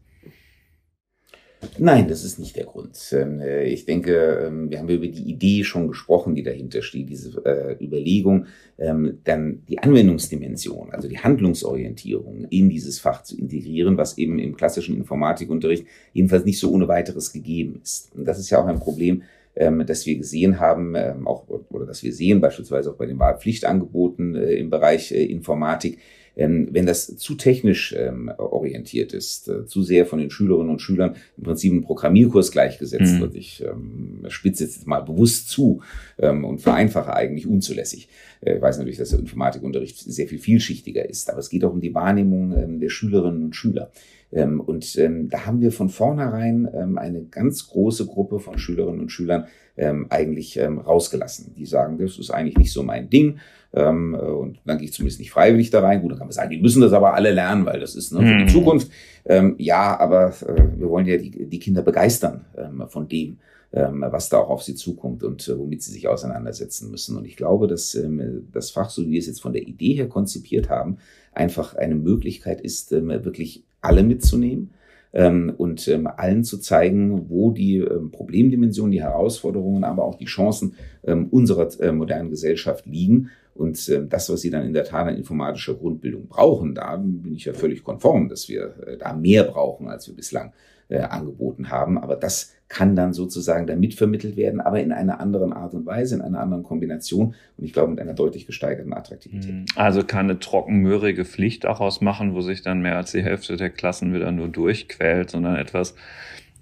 Nein, 1.78 2.06
das 2.08 2.24
ist 2.24 2.38
nicht 2.38 2.56
der 2.56 2.64
Grund. 2.64 2.96
Ähm, 3.12 3.40
äh, 3.40 3.64
ich 3.64 3.86
denke, 3.86 4.46
ähm, 4.46 4.70
wir 4.70 4.78
haben 4.78 4.88
über 4.88 5.06
die 5.06 5.30
Idee 5.30 5.64
schon 5.64 5.88
gesprochen, 5.88 6.34
die 6.34 6.42
dahinter 6.42 6.82
steht, 6.82 7.08
diese 7.08 7.44
äh, 7.44 7.82
Überlegung, 7.82 8.46
ähm, 8.78 9.18
dann 9.24 9.62
die 9.68 9.78
Anwendungsdimension, 9.78 10.90
also 10.92 11.08
die 11.08 11.18
Handlungsorientierung 11.18 12.46
in 12.50 12.68
dieses 12.68 12.98
Fach 12.98 13.22
zu 13.22 13.38
integrieren, 13.38 13.96
was 13.96 14.18
eben 14.18 14.38
im 14.38 14.56
klassischen 14.56 14.96
Informatikunterricht 14.96 15.86
jedenfalls 16.12 16.44
nicht 16.44 16.58
so 16.58 16.70
ohne 16.70 16.88
weiteres 16.88 17.32
gegeben 17.32 17.80
ist. 17.82 18.14
Und 18.14 18.26
das 18.26 18.38
ist 18.38 18.50
ja 18.50 18.62
auch 18.62 18.66
ein 18.66 18.78
Problem, 18.80 19.22
das 19.56 20.04
wir 20.04 20.18
gesehen 20.18 20.60
haben, 20.60 20.94
auch 21.26 21.44
oder 21.70 21.86
das 21.86 22.02
wir 22.02 22.12
sehen 22.12 22.40
beispielsweise 22.40 22.90
auch 22.90 22.96
bei 22.96 23.06
den 23.06 23.18
Wahlpflichtangeboten 23.18 24.34
äh, 24.34 24.54
im 24.54 24.70
Bereich 24.70 25.12
Informatik, 25.12 25.98
ähm, 26.36 26.68
wenn 26.70 26.84
das 26.84 27.16
zu 27.16 27.34
technisch 27.34 27.94
ähm, 27.96 28.30
orientiert 28.36 29.14
ist, 29.14 29.48
äh, 29.48 29.64
zu 29.64 29.82
sehr 29.82 30.04
von 30.04 30.18
den 30.18 30.30
Schülerinnen 30.30 30.70
und 30.70 30.82
Schülern 30.82 31.16
im 31.38 31.44
Prinzip 31.44 31.72
ein 31.72 31.82
Programmierkurs 31.82 32.52
gleichgesetzt 32.52 33.14
mhm. 33.14 33.20
wird. 33.20 33.36
Ich 33.36 33.64
ähm, 33.64 34.22
spitze 34.28 34.64
jetzt 34.64 34.86
mal 34.86 35.00
bewusst 35.00 35.48
zu 35.48 35.80
ähm, 36.18 36.44
und 36.44 36.60
vereinfache 36.60 37.14
eigentlich 37.14 37.46
unzulässig. 37.46 38.08
Äh, 38.42 38.56
ich 38.56 38.62
weiß 38.62 38.76
natürlich, 38.76 38.98
dass 38.98 39.10
der 39.10 39.20
Informatikunterricht 39.20 39.98
sehr 39.98 40.28
viel 40.28 40.38
vielschichtiger 40.38 41.08
ist, 41.08 41.30
aber 41.30 41.38
es 41.38 41.48
geht 41.48 41.64
auch 41.64 41.72
um 41.72 41.80
die 41.80 41.94
Wahrnehmung 41.94 42.54
ähm, 42.54 42.80
der 42.80 42.90
Schülerinnen 42.90 43.44
und 43.44 43.56
Schüler. 43.56 43.90
Ähm, 44.32 44.60
und 44.60 44.96
ähm, 44.98 45.28
da 45.28 45.46
haben 45.46 45.60
wir 45.60 45.72
von 45.72 45.88
vornherein 45.88 46.68
ähm, 46.74 46.98
eine 46.98 47.22
ganz 47.24 47.68
große 47.68 48.06
Gruppe 48.06 48.40
von 48.40 48.58
Schülerinnen 48.58 49.00
und 49.00 49.10
Schülern 49.10 49.46
ähm, 49.76 50.06
eigentlich 50.10 50.56
ähm, 50.56 50.78
rausgelassen. 50.78 51.54
Die 51.54 51.66
sagen, 51.66 51.98
das 51.98 52.18
ist 52.18 52.30
eigentlich 52.30 52.58
nicht 52.58 52.72
so 52.72 52.82
mein 52.82 53.08
Ding. 53.08 53.38
Ähm, 53.72 54.14
äh, 54.14 54.18
und 54.18 54.58
dann 54.64 54.78
gehe 54.78 54.86
ich 54.86 54.92
zumindest 54.92 55.20
nicht 55.20 55.30
freiwillig 55.30 55.70
da 55.70 55.80
rein. 55.80 56.02
Gut, 56.02 56.12
dann 56.12 56.18
kann 56.18 56.28
man 56.28 56.32
sagen, 56.32 56.50
die 56.50 56.60
müssen 56.60 56.80
das 56.80 56.92
aber 56.92 57.14
alle 57.14 57.30
lernen, 57.30 57.66
weil 57.66 57.80
das 57.80 57.94
ist 57.94 58.12
ne, 58.12 58.20
für 58.20 58.36
die 58.38 58.44
mhm. 58.44 58.48
Zukunft. 58.48 58.90
Ähm, 59.24 59.54
ja, 59.58 59.98
aber 59.98 60.28
äh, 60.46 60.78
wir 60.78 60.88
wollen 60.88 61.06
ja 61.06 61.18
die, 61.18 61.46
die 61.46 61.58
Kinder 61.58 61.82
begeistern 61.82 62.46
ähm, 62.56 62.84
von 62.88 63.08
dem, 63.08 63.38
ähm, 63.72 64.04
was 64.08 64.28
da 64.28 64.38
auch 64.38 64.50
auf 64.50 64.62
sie 64.62 64.74
zukommt 64.74 65.22
und 65.22 65.46
äh, 65.48 65.58
womit 65.58 65.82
sie 65.82 65.92
sich 65.92 66.08
auseinandersetzen 66.08 66.90
müssen. 66.90 67.16
Und 67.16 67.26
ich 67.26 67.36
glaube, 67.36 67.66
dass 67.66 67.94
ähm, 67.94 68.48
das 68.52 68.70
Fach, 68.70 68.90
so 68.90 69.02
wie 69.02 69.10
wir 69.10 69.18
es 69.18 69.26
jetzt 69.26 69.42
von 69.42 69.52
der 69.52 69.66
Idee 69.66 69.94
her 69.94 70.08
konzipiert 70.08 70.70
haben, 70.70 70.98
einfach 71.32 71.74
eine 71.74 71.96
Möglichkeit 71.96 72.62
ist, 72.62 72.92
wirklich 72.92 73.66
alle 73.86 74.02
mitzunehmen 74.02 74.74
ähm, 75.12 75.54
und 75.56 75.88
ähm, 75.88 76.06
allen 76.06 76.44
zu 76.44 76.58
zeigen, 76.58 77.30
wo 77.30 77.50
die 77.50 77.78
ähm, 77.78 78.10
Problemdimensionen, 78.10 78.92
die 78.92 79.02
Herausforderungen, 79.02 79.84
aber 79.84 80.04
auch 80.04 80.16
die 80.16 80.26
Chancen 80.26 80.74
ähm, 81.04 81.28
unserer 81.30 81.68
äh, 81.80 81.92
modernen 81.92 82.30
Gesellschaft 82.30 82.86
liegen. 82.86 83.30
Und 83.54 83.88
äh, 83.88 84.06
das, 84.06 84.28
was 84.28 84.42
sie 84.42 84.50
dann 84.50 84.66
in 84.66 84.74
der 84.74 84.84
Tat 84.84 85.08
an 85.08 85.16
informatischer 85.16 85.74
Grundbildung 85.74 86.26
brauchen, 86.28 86.74
da 86.74 86.96
bin 86.96 87.34
ich 87.34 87.46
ja 87.46 87.54
völlig 87.54 87.82
konform, 87.82 88.28
dass 88.28 88.48
wir 88.48 88.74
äh, 88.86 88.98
da 88.98 89.14
mehr 89.14 89.44
brauchen, 89.44 89.88
als 89.88 90.06
wir 90.06 90.14
bislang 90.14 90.52
äh, 90.88 91.00
angeboten 91.00 91.70
haben. 91.70 91.98
Aber 91.98 92.16
das 92.16 92.56
kann 92.68 92.96
dann 92.96 93.12
sozusagen 93.12 93.66
damit 93.66 93.94
vermittelt 93.94 94.36
werden, 94.36 94.60
aber 94.60 94.80
in 94.80 94.90
einer 94.92 95.20
anderen 95.20 95.52
Art 95.52 95.74
und 95.74 95.86
Weise, 95.86 96.16
in 96.16 96.20
einer 96.20 96.40
anderen 96.40 96.64
Kombination 96.64 97.34
und 97.56 97.64
ich 97.64 97.72
glaube 97.72 97.90
mit 97.90 98.00
einer 98.00 98.14
deutlich 98.14 98.46
gesteigerten 98.46 98.92
Attraktivität. 98.92 99.54
Mhm. 99.54 99.64
Also 99.76 100.02
keine 100.02 100.40
trockenmörige 100.40 101.24
Pflicht 101.24 101.64
daraus 101.64 102.00
machen, 102.00 102.34
wo 102.34 102.40
sich 102.40 102.62
dann 102.62 102.82
mehr 102.82 102.96
als 102.96 103.12
die 103.12 103.22
Hälfte 103.22 103.56
der 103.56 103.70
Klassen 103.70 104.12
wieder 104.12 104.32
nur 104.32 104.48
durchquält, 104.48 105.30
sondern 105.30 105.56
etwas, 105.56 105.94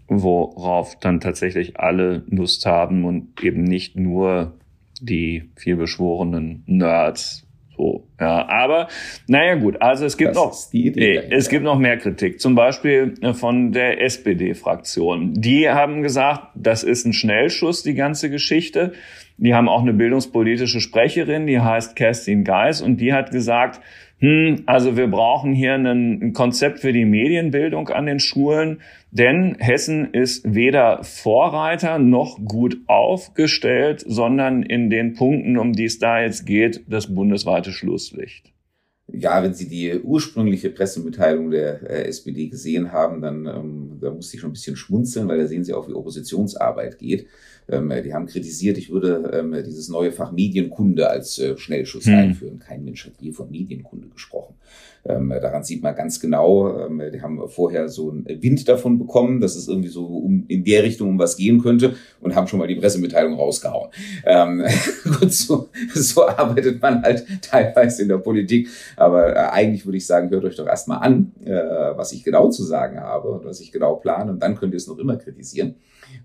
worauf 0.06 0.98
dann 0.98 1.20
tatsächlich 1.20 1.80
alle 1.80 2.22
Lust 2.28 2.66
haben 2.66 3.06
und 3.06 3.42
eben 3.42 3.64
nicht 3.64 3.96
nur 3.96 4.52
die 5.00 5.50
vielbeschworenen 5.56 6.64
Nerds 6.66 7.43
so, 7.76 8.06
ja, 8.20 8.48
aber 8.48 8.88
naja 9.26 9.56
gut, 9.56 9.82
also 9.82 10.04
es 10.04 10.16
gibt 10.16 10.37
das 10.37 10.37
noch 10.37 10.72
Idee, 10.72 11.22
es 11.30 11.48
gibt 11.48 11.64
noch 11.64 11.78
mehr 11.78 11.96
Kritik, 11.96 12.40
zum 12.40 12.54
Beispiel 12.54 13.14
äh, 13.20 13.32
von 13.34 13.72
der 13.72 14.00
SPD-Fraktion. 14.02 15.32
Die 15.34 15.68
haben 15.68 16.02
gesagt, 16.02 16.48
das 16.54 16.84
ist 16.84 17.04
ein 17.06 17.12
Schnellschuss, 17.12 17.82
die 17.82 17.94
ganze 17.94 18.30
Geschichte. 18.30 18.92
Die 19.37 19.52
haben 19.52 19.68
auch 19.68 19.82
eine 19.82 19.92
bildungspolitische 19.92 20.80
Sprecherin, 20.80 21.48
die 21.48 21.58
heißt 21.58 21.96
Kerstin 21.96 22.44
Geis, 22.44 22.80
und 22.80 23.00
die 23.00 23.12
hat 23.12 23.32
gesagt, 23.32 23.80
hm, 24.20 24.62
also 24.66 24.96
wir 24.96 25.08
brauchen 25.08 25.52
hier 25.52 25.74
ein 25.74 26.32
Konzept 26.32 26.80
für 26.80 26.92
die 26.92 27.04
Medienbildung 27.04 27.88
an 27.88 28.06
den 28.06 28.20
Schulen, 28.20 28.80
denn 29.14 29.57
Hessen 29.61 30.12
ist 30.12 30.55
weder 30.55 31.05
Vorreiter 31.05 32.00
noch 32.00 32.44
gut 32.44 32.79
aufgestellt, 32.88 34.05
sondern 34.05 34.64
in 34.64 34.90
den 34.90 35.14
Punkten, 35.14 35.57
um 35.57 35.72
die 35.72 35.85
es 35.85 36.00
da 36.00 36.20
jetzt 36.20 36.46
geht, 36.46 36.85
das 36.88 37.14
bundesweite 37.14 37.70
Schlusslicht. 37.70 38.53
Ja, 39.07 39.40
wenn 39.42 39.55
Sie 39.55 39.68
die 39.68 40.00
ursprüngliche 40.00 40.70
Pressemitteilung 40.70 41.50
der 41.50 41.88
äh, 41.88 42.09
SPD 42.09 42.48
gesehen 42.48 42.90
haben, 42.90 43.20
dann 43.20 43.46
ähm, 43.46 43.98
da 44.00 44.11
musste 44.11 44.35
ich 44.35 44.40
schon 44.40 44.50
ein 44.50 44.55
bisschen 44.55 44.77
schmunzeln, 44.77 45.29
weil 45.29 45.38
da 45.38 45.46
sehen 45.46 45.62
Sie 45.62 45.74
auch, 45.74 45.88
wie 45.88 45.92
Oppositionsarbeit 45.92 46.98
geht. 46.98 47.29
Ähm, 47.68 47.92
die 48.05 48.12
haben 48.12 48.27
kritisiert, 48.27 48.79
ich 48.79 48.90
würde 48.90 49.31
ähm, 49.33 49.55
dieses 49.64 49.88
neue 49.88 50.12
Fach 50.12 50.33
Medienkunde 50.33 51.09
als 51.09 51.38
äh, 51.38 51.57
Schnellschuss 51.57 52.07
hm. 52.07 52.14
einführen. 52.14 52.59
Kein 52.59 52.85
Mensch 52.85 53.07
hat 53.07 53.14
je 53.20 53.33
von 53.33 53.50
Medienkunde 53.50 54.09
gesprochen. 54.09 54.55
Ähm, 55.07 55.29
daran 55.29 55.62
sieht 55.62 55.83
man 55.83 55.94
ganz 55.94 56.18
genau, 56.18 56.79
ähm, 56.79 57.03
die 57.12 57.20
haben 57.20 57.46
vorher 57.48 57.88
so 57.88 58.11
einen 58.11 58.24
Wind 58.42 58.66
davon 58.68 58.98
bekommen, 58.98 59.40
dass 59.40 59.55
es 59.55 59.68
irgendwie 59.68 59.90
so 59.90 60.07
um, 60.07 60.44
in 60.48 60.64
der 60.64 60.83
Richtung 60.83 61.11
um 61.11 61.18
was 61.18 61.37
gehen 61.37 61.61
könnte 61.61 61.94
und 62.20 62.35
haben 62.35 62.46
schon 62.46 62.59
mal 62.59 62.68
die 62.68 62.77
Pressemitteilung 62.77 63.35
rausgehauen. 63.35 63.90
Ähm, 64.24 64.64
gut, 65.20 65.33
so, 65.33 65.68
so 65.94 66.27
arbeitet 66.27 66.81
man 66.81 67.03
halt 67.03 67.27
teilweise 67.42 68.03
in 68.03 68.09
der 68.09 68.18
Politik. 68.18 68.68
Aber 68.96 69.37
äh, 69.37 69.38
eigentlich 69.50 69.85
würde 69.85 69.98
ich 69.98 70.07
sagen, 70.07 70.31
hört 70.31 70.44
euch 70.44 70.57
doch 70.57 70.66
erstmal 70.66 71.00
an, 71.00 71.33
äh, 71.44 71.53
was 71.53 72.12
ich 72.12 72.24
genau 72.24 72.48
zu 72.48 72.64
sagen 72.64 72.98
habe 72.98 73.29
und 73.29 73.44
was 73.44 73.61
ich 73.61 73.72
genau 73.72 73.96
plane 73.96 74.33
und 74.33 74.42
dann 74.42 74.55
könnt 74.55 74.72
ihr 74.72 74.79
es 74.79 74.87
noch 74.87 74.98
immer 74.98 75.16
kritisieren. 75.16 75.74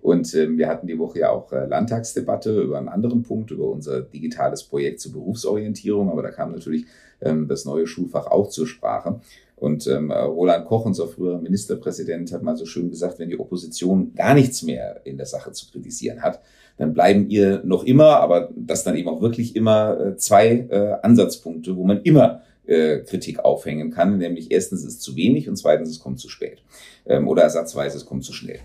Und 0.02 0.34
ähm, 0.36 0.58
wir 0.58 0.68
hatten 0.68 0.88
die 0.88 0.98
Woche 0.98 1.20
ja 1.20 1.29
auch 1.32 1.52
äh, 1.52 1.66
Landtagsdebatte 1.66 2.62
über 2.62 2.78
einen 2.78 2.90
anderen 2.90 3.24
Punkt, 3.24 3.52
über 3.52 3.66
unser 3.66 4.02
digitales 4.02 4.64
Projekt 4.64 5.00
zur 5.00 5.14
Berufsorientierung. 5.14 6.10
Aber 6.10 6.22
da 6.22 6.32
kam 6.32 6.52
natürlich 6.52 6.86
ähm, 7.22 7.48
das 7.48 7.66
neue 7.66 7.88
Schulfach 7.88 8.28
auch 8.28 8.50
zur 8.50 8.68
Sprache. 8.68 9.20
Und 9.56 9.88
ähm, 9.88 10.12
Roland 10.12 10.66
Koch, 10.66 10.86
unser 10.86 11.08
früherer 11.08 11.42
Ministerpräsident, 11.42 12.32
hat 12.32 12.44
mal 12.44 12.56
so 12.56 12.66
schön 12.66 12.90
gesagt, 12.90 13.20
wenn 13.20 13.30
die 13.30 13.40
Opposition 13.40 14.14
gar 14.16 14.34
nichts 14.34 14.64
mehr 14.64 15.02
in 15.04 15.18
der 15.18 15.26
Sache 15.26 15.52
zu 15.52 15.70
kritisieren 15.70 16.22
hat, 16.22 16.40
dann 16.78 16.94
bleiben 16.94 17.30
ihr 17.30 17.62
noch 17.66 17.84
immer, 17.84 18.22
aber 18.22 18.50
das 18.56 18.86
dann 18.86 18.96
eben 18.96 19.10
auch 19.10 19.22
wirklich 19.22 19.58
immer 19.58 20.00
äh, 20.00 20.16
zwei 20.16 20.66
äh, 20.70 20.96
Ansatzpunkte, 21.02 21.76
wo 21.76 21.84
man 21.84 22.02
immer 22.04 22.42
äh, 22.70 23.00
Kritik 23.00 23.40
aufhängen 23.40 23.92
kann, 23.92 24.18
nämlich 24.18 24.52
erstens 24.52 24.84
ist 24.84 24.94
es 24.94 25.00
zu 25.00 25.16
wenig 25.16 25.50
und 25.50 25.56
zweitens 25.56 25.90
es 25.90 26.00
kommt 26.00 26.20
zu 26.20 26.30
spät 26.30 26.64
ähm, 27.06 27.28
oder 27.28 27.44
ersatzweise 27.44 27.98
es 27.98 28.06
kommt 28.06 28.24
zu 28.24 28.32
schnell. 28.32 28.60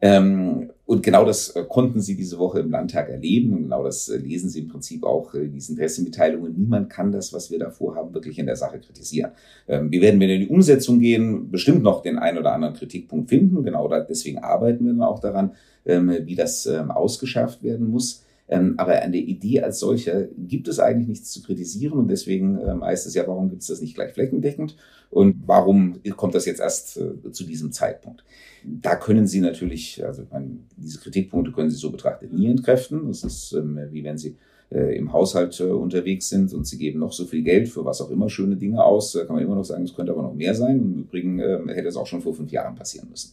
Ähm, 0.00 0.70
und 0.86 1.02
genau 1.02 1.24
das 1.24 1.50
äh, 1.50 1.64
konnten 1.68 2.00
Sie 2.00 2.16
diese 2.16 2.38
Woche 2.38 2.60
im 2.60 2.70
Landtag 2.70 3.08
erleben 3.08 3.52
und 3.52 3.62
genau 3.64 3.82
das 3.82 4.08
äh, 4.08 4.16
lesen 4.16 4.48
Sie 4.48 4.60
im 4.60 4.68
Prinzip 4.68 5.04
auch 5.04 5.34
in 5.34 5.52
diesen 5.52 5.76
Pressemitteilungen. 5.76 6.54
Niemand 6.56 6.88
kann 6.88 7.12
das, 7.12 7.32
was 7.32 7.50
wir 7.50 7.58
da 7.58 7.70
vorhaben, 7.70 8.14
wirklich 8.14 8.38
in 8.38 8.46
der 8.46 8.56
Sache 8.56 8.78
kritisieren. 8.78 9.32
Ähm, 9.66 9.90
wir 9.90 10.00
werden, 10.00 10.20
wenn 10.20 10.28
wir 10.28 10.36
in 10.36 10.42
die 10.42 10.48
Umsetzung 10.48 11.00
gehen, 11.00 11.50
bestimmt 11.50 11.82
noch 11.82 12.02
den 12.02 12.18
einen 12.18 12.38
oder 12.38 12.52
anderen 12.52 12.74
Kritikpunkt 12.74 13.28
finden. 13.28 13.64
Genau 13.64 13.88
deswegen 14.08 14.38
arbeiten 14.38 14.84
wir 14.84 14.92
dann 14.92 15.02
auch 15.02 15.18
daran, 15.18 15.52
ähm, 15.84 16.12
wie 16.24 16.36
das 16.36 16.66
ähm, 16.66 16.90
ausgeschafft 16.90 17.62
werden 17.62 17.88
muss. 17.88 18.24
Ähm, 18.48 18.74
aber 18.78 19.02
an 19.02 19.12
der 19.12 19.20
Idee 19.20 19.60
als 19.60 19.78
solcher 19.78 20.24
gibt 20.38 20.68
es 20.68 20.78
eigentlich 20.78 21.08
nichts 21.08 21.30
zu 21.30 21.42
kritisieren 21.42 21.98
und 21.98 22.08
deswegen 22.08 22.58
ähm, 22.58 22.82
heißt 22.82 23.06
es 23.06 23.14
ja, 23.14 23.26
warum 23.26 23.50
gibt 23.50 23.62
es 23.62 23.68
das 23.68 23.82
nicht 23.82 23.94
gleich 23.94 24.14
flächendeckend 24.14 24.76
und 25.10 25.36
warum 25.46 26.00
kommt 26.16 26.34
das 26.34 26.46
jetzt 26.46 26.60
erst 26.60 26.96
äh, 26.96 27.30
zu 27.30 27.44
diesem 27.44 27.72
Zeitpunkt? 27.72 28.24
Da 28.64 28.96
können 28.96 29.26
Sie 29.26 29.40
natürlich, 29.40 30.04
also 30.04 30.22
meine, 30.30 30.58
diese 30.76 30.98
Kritikpunkte 30.98 31.52
können 31.52 31.70
Sie 31.70 31.76
so 31.76 31.90
betrachtet 31.90 32.32
nie 32.32 32.50
entkräften. 32.50 33.06
Das 33.06 33.22
ist 33.22 33.52
ähm, 33.52 33.78
wie 33.90 34.02
wenn 34.02 34.16
Sie 34.16 34.36
äh, 34.70 34.96
im 34.96 35.12
Haushalt 35.12 35.60
äh, 35.60 35.64
unterwegs 35.64 36.28
sind 36.28 36.52
und 36.52 36.66
sie 36.66 36.78
geben 36.78 37.00
noch 37.00 37.12
so 37.12 37.24
viel 37.24 37.42
Geld 37.42 37.68
für 37.68 37.84
was 37.84 38.00
auch 38.00 38.10
immer 38.10 38.28
schöne 38.28 38.56
Dinge 38.56 38.82
aus, 38.82 39.12
kann 39.14 39.34
man 39.34 39.42
immer 39.42 39.54
noch 39.54 39.64
sagen, 39.64 39.84
es 39.84 39.94
könnte 39.94 40.12
aber 40.12 40.22
noch 40.22 40.34
mehr 40.34 40.54
sein. 40.54 40.76
Im 40.76 40.98
Übrigen 41.00 41.38
hätte 41.68 41.88
es 41.88 41.96
auch 41.96 42.06
schon 42.06 42.20
vor 42.20 42.34
fünf 42.34 42.50
Jahren 42.50 42.74
passieren 42.74 43.08
müssen. 43.08 43.32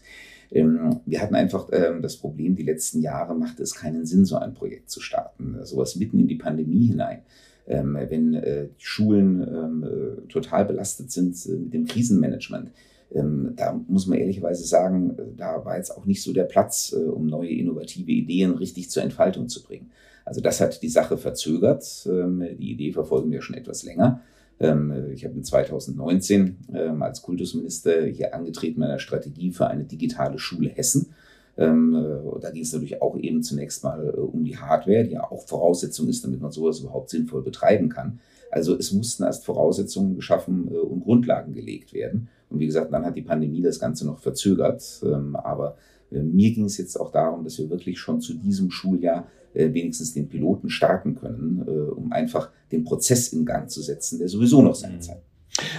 Ähm, 0.51 1.01
wir 1.05 1.21
hatten 1.21 1.35
einfach 1.35 1.69
ähm, 1.71 2.01
das 2.01 2.17
Problem, 2.17 2.55
die 2.55 2.63
letzten 2.63 3.01
Jahre 3.01 3.35
machte 3.35 3.63
es 3.63 3.75
keinen 3.75 4.05
Sinn, 4.05 4.25
so 4.25 4.37
ein 4.37 4.53
Projekt 4.53 4.89
zu 4.89 5.01
starten. 5.01 5.57
Sowas 5.63 5.95
mitten 5.95 6.19
in 6.19 6.27
die 6.27 6.35
Pandemie 6.35 6.87
hinein. 6.87 7.21
Ähm, 7.67 7.97
wenn 8.09 8.35
äh, 8.35 8.67
die 8.79 8.85
Schulen 8.85 9.41
äh, 9.83 10.27
total 10.27 10.65
belastet 10.65 11.11
sind 11.11 11.35
äh, 11.47 11.53
mit 11.53 11.73
dem 11.73 11.85
Krisenmanagement. 11.85 12.71
da 13.11 13.79
muss 13.87 14.07
man 14.07 14.17
ehrlicherweise 14.17 14.65
sagen, 14.65 15.15
da 15.37 15.63
war 15.63 15.77
jetzt 15.77 15.95
auch 15.95 16.05
nicht 16.05 16.21
so 16.21 16.33
der 16.33 16.43
Platz, 16.43 16.91
um 16.91 17.27
neue 17.27 17.49
innovative 17.49 18.11
Ideen 18.11 18.51
richtig 18.55 18.89
zur 18.89 19.03
Entfaltung 19.03 19.47
zu 19.47 19.63
bringen. 19.63 19.91
Also 20.25 20.41
das 20.41 20.59
hat 20.59 20.81
die 20.81 20.89
Sache 20.89 21.17
verzögert. 21.17 22.05
die 22.05 22.71
Idee 22.71 22.91
verfolgen 22.91 23.31
wir 23.31 23.41
schon 23.41 23.55
etwas 23.55 23.83
länger. 23.83 24.21
Ähm, 24.59 25.11
ich 25.13 25.25
habe 25.25 25.35
in 25.35 25.43
2019 25.43 26.57
ähm, 26.73 27.01
als 27.01 27.21
Kultusminister 27.21 28.05
hier 28.05 28.33
angetreten 28.33 28.79
mit 28.79 28.89
einer 28.89 28.99
Strategie 28.99 29.51
für 29.51 29.67
eine 29.67 29.83
digitale 29.83 30.39
Schule 30.39 30.69
Hessen. 30.69 31.13
Ähm, 31.57 31.95
äh, 31.95 32.39
da 32.41 32.51
ging 32.51 32.63
es 32.63 32.73
natürlich 32.73 33.01
auch 33.01 33.17
eben 33.17 33.41
zunächst 33.43 33.83
mal 33.83 34.13
äh, 34.15 34.19
um 34.19 34.43
die 34.43 34.57
Hardware, 34.57 35.03
die 35.03 35.13
ja 35.13 35.23
auch 35.23 35.45
Voraussetzung 35.47 36.07
ist, 36.07 36.23
damit 36.23 36.41
man 36.41 36.51
sowas 36.51 36.79
überhaupt 36.79 37.09
sinnvoll 37.09 37.43
betreiben 37.43 37.89
kann. 37.89 38.19
Also 38.51 38.77
es 38.77 38.91
mussten 38.91 39.23
erst 39.23 39.45
Voraussetzungen 39.45 40.15
geschaffen 40.15 40.69
äh, 40.71 40.77
und 40.77 41.01
Grundlagen 41.01 41.53
gelegt 41.53 41.93
werden. 41.93 42.27
Und 42.49 42.59
wie 42.59 42.65
gesagt, 42.65 42.93
dann 42.93 43.05
hat 43.05 43.15
die 43.15 43.21
Pandemie 43.21 43.61
das 43.61 43.79
Ganze 43.79 44.05
noch 44.05 44.19
verzögert. 44.19 45.01
aber 45.33 45.77
mir 46.11 46.53
ging 46.53 46.65
es 46.65 46.77
jetzt 46.77 46.95
auch 46.95 47.11
darum, 47.11 47.43
dass 47.43 47.57
wir 47.57 47.71
wirklich 47.71 47.97
schon 47.97 48.21
zu 48.21 48.35
diesem 48.35 48.69
Schuljahr 48.69 49.27
wenigstens 49.55 50.13
den 50.13 50.27
Piloten 50.29 50.69
starten 50.69 51.15
können, 51.15 51.63
äh, 51.67 51.71
um 51.71 52.11
einfach 52.11 52.49
den 52.71 52.83
Prozess 52.83 53.29
in 53.29 53.45
Gang 53.45 53.69
zu 53.69 53.81
setzen, 53.81 54.19
der 54.19 54.27
sowieso 54.27 54.61
noch 54.61 54.75
seine 54.75 54.95
mhm. 54.95 55.01
Zeit. 55.01 55.21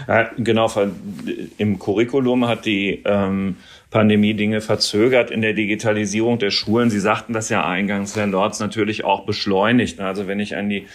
Ja, 0.08 0.30
genau, 0.38 0.70
im 1.58 1.78
Curriculum 1.78 2.46
hat 2.46 2.64
die 2.64 3.02
ähm, 3.04 3.56
Pandemie 3.90 4.34
Dinge 4.34 4.60
verzögert 4.60 5.30
in 5.30 5.42
der 5.42 5.52
Digitalisierung 5.52 6.38
der 6.38 6.50
Schulen. 6.50 6.88
Sie 6.88 7.00
sagten 7.00 7.34
das 7.34 7.50
ja 7.50 7.66
eingangs, 7.66 8.16
Herr 8.16 8.26
Lorz, 8.26 8.58
natürlich 8.58 9.04
auch 9.04 9.26
beschleunigt. 9.26 10.00
Also 10.00 10.26
wenn 10.26 10.40
ich 10.40 10.56
an 10.56 10.70
die 10.70 10.86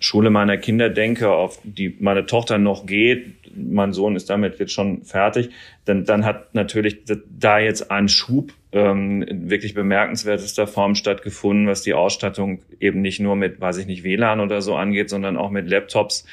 Schule 0.00 0.30
meiner 0.30 0.56
Kinder 0.56 0.88
denke, 0.90 1.30
auf 1.30 1.58
die 1.64 1.96
meine 2.00 2.26
Tochter 2.26 2.58
noch 2.58 2.86
geht, 2.86 3.34
mein 3.54 3.92
Sohn 3.92 4.16
ist 4.16 4.30
damit 4.30 4.58
jetzt 4.58 4.72
schon 4.72 5.02
fertig, 5.02 5.50
dann, 5.84 6.04
dann 6.04 6.24
hat 6.24 6.54
natürlich 6.54 6.98
da 7.28 7.58
jetzt 7.58 7.90
ein 7.90 8.08
Schub 8.08 8.52
ähm, 8.72 9.22
in 9.22 9.50
wirklich 9.50 9.74
bemerkenswertester 9.74 10.66
Form 10.66 10.94
stattgefunden, 10.94 11.66
was 11.66 11.82
die 11.82 11.94
Ausstattung 11.94 12.60
eben 12.80 13.00
nicht 13.00 13.20
nur 13.20 13.36
mit, 13.36 13.60
weiß 13.60 13.78
ich 13.78 13.86
nicht, 13.86 14.04
WLAN 14.04 14.40
oder 14.40 14.62
so 14.62 14.76
angeht, 14.76 15.10
sondern 15.10 15.36
auch 15.36 15.50
mit 15.50 15.68
Laptops, 15.68 16.24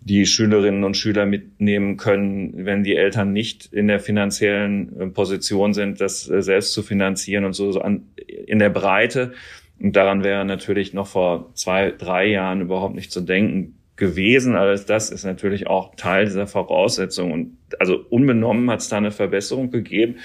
die 0.00 0.26
Schülerinnen 0.26 0.84
und 0.84 0.96
Schüler 0.96 1.26
mitnehmen 1.26 1.96
können, 1.96 2.64
wenn 2.64 2.84
die 2.84 2.96
Eltern 2.96 3.32
nicht 3.32 3.72
in 3.72 3.88
der 3.88 4.00
finanziellen 4.00 5.00
äh, 5.00 5.06
Position 5.08 5.74
sind, 5.74 6.00
das 6.00 6.28
äh, 6.28 6.42
selbst 6.42 6.72
zu 6.72 6.82
finanzieren 6.82 7.44
und 7.44 7.52
so, 7.52 7.72
so 7.72 7.80
an, 7.80 8.06
in 8.46 8.58
der 8.58 8.70
Breite. 8.70 9.32
Und 9.80 9.94
daran 9.94 10.24
wäre 10.24 10.44
natürlich 10.44 10.92
noch 10.92 11.06
vor 11.06 11.50
zwei, 11.54 11.92
drei 11.92 12.26
Jahren 12.26 12.60
überhaupt 12.60 12.94
nicht 12.94 13.12
zu 13.12 13.20
denken 13.20 13.78
gewesen. 13.96 14.56
Alles 14.56 14.86
das 14.86 15.10
ist 15.10 15.24
natürlich 15.24 15.66
auch 15.66 15.94
Teil 15.96 16.24
dieser 16.24 16.46
Voraussetzung. 16.46 17.32
Und 17.32 17.58
also 17.78 17.98
unbenommen 18.10 18.70
hat 18.70 18.80
es 18.80 18.88
da 18.88 18.96
eine 18.96 19.10
Verbesserung 19.10 19.70
gegeben. 19.70 20.16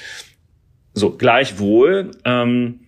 So, 0.93 1.17
gleichwohl, 1.17 2.11
ähm, 2.25 2.79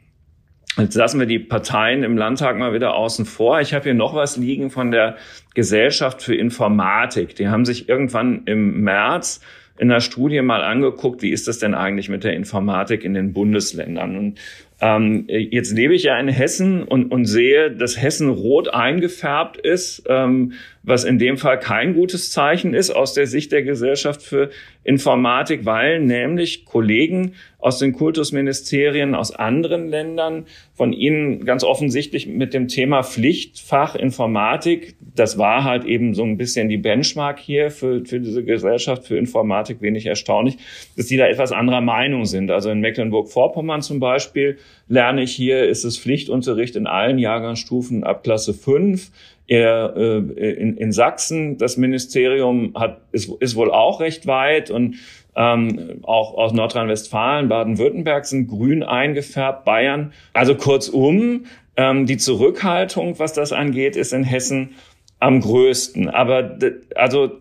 Jetzt 0.78 0.96
lassen 0.96 1.20
wir 1.20 1.26
die 1.26 1.40
Parteien 1.40 2.04
im 2.04 2.18
Landtag 2.18 2.58
mal 2.58 2.74
wieder 2.74 2.96
außen 2.96 3.26
vor. 3.26 3.62
Ich 3.62 3.74
habe 3.74 3.86
hier 3.86 3.94
noch 3.94 4.14
was 4.14 4.36
liegen 4.36 4.70
von 4.70 4.92
der 4.92 5.16
Gesellschaft 5.54 6.22
für 6.22 6.36
Informatik. 6.36 7.34
Die 7.36 7.48
haben 7.48 7.64
sich 7.64 7.88
irgendwann 7.88 8.44
im 8.46 8.82
März 8.82 9.40
in 9.78 9.88
der 9.88 10.02
Studie 10.02 10.42
mal 10.42 10.64
angeguckt, 10.64 11.22
wie 11.22 11.32
ist 11.32 11.48
das 11.48 11.60
denn 11.60 11.76
eigentlich 11.76 12.10
mit 12.10 12.26
der 12.26 12.34
Informatik 12.34 13.06
in 13.06 13.14
den 13.14 13.32
Bundesländern? 13.32 14.18
Und 14.18 14.40
ähm, 14.82 15.26
jetzt 15.28 15.72
lebe 15.72 15.96
ich 15.96 16.04
ja 16.04 16.20
in 16.20 16.28
Hessen 16.28 16.84
und, 16.84 17.12
und 17.12 17.26
sehe, 17.26 17.72
dass 17.72 18.02
Hessen 18.02 18.30
rot 18.30 18.68
eingefärbt 18.68 19.58
ist, 19.58 20.04
ähm, 20.10 20.54
was 20.84 21.04
in 21.04 21.18
dem 21.18 21.38
Fall 21.38 21.60
kein 21.60 21.96
gutes 21.96 22.32
Zeichen 22.32 22.74
ist 22.74 22.92
aus 22.92 23.14
der 23.14 23.26
Sicht 23.26 23.52
der 23.52 23.64
Gesellschaft 23.64 24.22
für 24.22 24.50
Informatik, 24.84 25.66
weil 25.66 26.00
nämlich 26.00 26.66
Kollegen 26.66 27.34
aus 27.58 27.80
den 27.80 27.94
Kultusministerien 27.94 29.16
aus 29.16 29.34
anderen 29.34 29.90
Ländern 29.90 30.46
von 30.76 30.94
Ihnen 30.94 31.44
ganz 31.46 31.64
offensichtlich 31.64 32.28
mit 32.28 32.54
dem 32.54 32.68
Thema 32.68 33.02
Pflichtfach 33.02 33.96
Informatik, 33.96 34.96
das 35.16 35.40
war 35.40 35.64
halt 35.64 35.86
eben 35.86 36.14
so 36.14 36.24
ein 36.24 36.38
bisschen 36.38 36.70
die 36.70 36.78
Benchmark 36.78 37.40
hier 37.40 37.72
für, 37.72 38.06
für 38.06 38.20
diese 38.20 38.44
Gesellschaft 38.44 39.06
für 39.06 39.18
Informatik, 39.18 39.82
wenig 39.82 40.06
erstaunlich, 40.06 40.58
dass 40.96 41.08
die 41.08 41.18
da 41.18 41.26
etwas 41.26 41.52
anderer 41.52 41.82
Meinung 41.82 42.26
sind. 42.26 42.52
Also 42.52 42.70
in 42.70 42.82
Mecklenburg-Vorpommern 42.82 43.82
zum 43.82 44.00
Beispiel 44.00 44.58
lerne 44.88 45.24
ich 45.24 45.34
hier, 45.34 45.68
ist 45.68 45.84
es 45.84 45.98
Pflichtunterricht 45.98 46.76
in 46.76 46.88
allen 46.88 47.18
Jahrgangsstufen 47.18 48.04
ab 48.04 48.24
Klasse 48.24 48.54
5. 48.54 49.12
Er, 49.48 49.94
äh, 49.96 50.18
in, 50.54 50.78
in 50.78 50.92
Sachsen, 50.92 51.58
das 51.58 51.78
Ministerium 51.78 52.74
hat, 52.76 53.02
ist, 53.12 53.30
ist 53.40 53.56
wohl 53.56 53.72
auch 53.72 54.00
recht 54.00 54.26
weit 54.28 54.72
und 54.72 54.96
ähm, 55.36 56.00
auch 56.04 56.34
aus 56.36 56.54
Nordrhein-Westfalen, 56.54 57.50
Baden-Württemberg 57.50 58.26
sind 58.26 58.48
grün 58.48 58.84
eingefärbt, 58.84 59.66
Bayern. 59.66 60.14
Also 60.34 60.56
kurzum, 60.56 61.46
ähm, 61.78 62.06
die 62.06 62.18
Zurückhaltung, 62.18 63.20
was 63.20 63.34
das 63.34 63.52
angeht, 63.52 63.96
ist 63.96 64.14
in 64.14 64.24
Hessen 64.24 64.76
am 65.20 65.42
größten. 65.42 66.10
Aber 66.10 66.58
also 66.96 67.40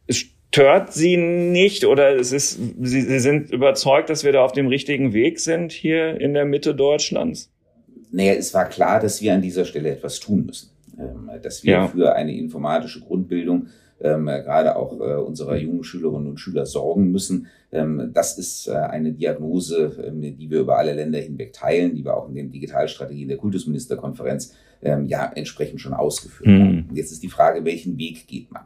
stört 0.54 0.92
Sie 0.92 1.16
nicht 1.16 1.84
oder 1.84 2.16
es 2.16 2.30
ist, 2.30 2.60
Sie, 2.80 3.00
Sie 3.00 3.18
sind 3.18 3.50
überzeugt, 3.50 4.08
dass 4.08 4.22
wir 4.22 4.30
da 4.30 4.44
auf 4.44 4.52
dem 4.52 4.68
richtigen 4.68 5.12
Weg 5.12 5.40
sind 5.40 5.72
hier 5.72 6.20
in 6.20 6.32
der 6.32 6.44
Mitte 6.44 6.76
Deutschlands? 6.76 7.50
Naja, 8.12 8.34
es 8.34 8.54
war 8.54 8.66
klar, 8.66 9.00
dass 9.00 9.20
wir 9.20 9.34
an 9.34 9.42
dieser 9.42 9.64
Stelle 9.64 9.90
etwas 9.90 10.20
tun 10.20 10.46
müssen. 10.46 10.70
Ähm, 10.96 11.28
dass 11.42 11.64
wir 11.64 11.72
ja. 11.72 11.88
für 11.88 12.14
eine 12.14 12.36
informatische 12.36 13.00
Grundbildung 13.00 13.66
ähm, 14.00 14.26
gerade 14.26 14.76
auch 14.76 14.92
äh, 15.00 15.16
unserer 15.16 15.56
jungen 15.56 15.82
Schülerinnen 15.82 16.28
und 16.28 16.38
Schüler 16.38 16.66
sorgen 16.66 17.10
müssen. 17.10 17.48
Ähm, 17.72 18.10
das 18.14 18.38
ist 18.38 18.68
äh, 18.68 18.74
eine 18.74 19.12
Diagnose, 19.12 20.04
ähm, 20.06 20.20
die 20.20 20.48
wir 20.48 20.60
über 20.60 20.78
alle 20.78 20.92
Länder 20.92 21.18
hinweg 21.18 21.52
teilen, 21.52 21.96
die 21.96 22.04
wir 22.04 22.16
auch 22.16 22.28
in 22.28 22.36
den 22.36 22.52
Digitalstrategien 22.52 23.28
der 23.28 23.38
Kultusministerkonferenz 23.38 24.54
ähm, 24.82 25.06
ja 25.06 25.32
entsprechend 25.34 25.80
schon 25.80 25.94
ausgeführt 25.94 26.48
mhm. 26.48 26.60
haben. 26.60 26.90
Jetzt 26.94 27.10
ist 27.10 27.24
die 27.24 27.28
Frage, 27.28 27.64
welchen 27.64 27.98
Weg 27.98 28.28
geht 28.28 28.52
man? 28.52 28.62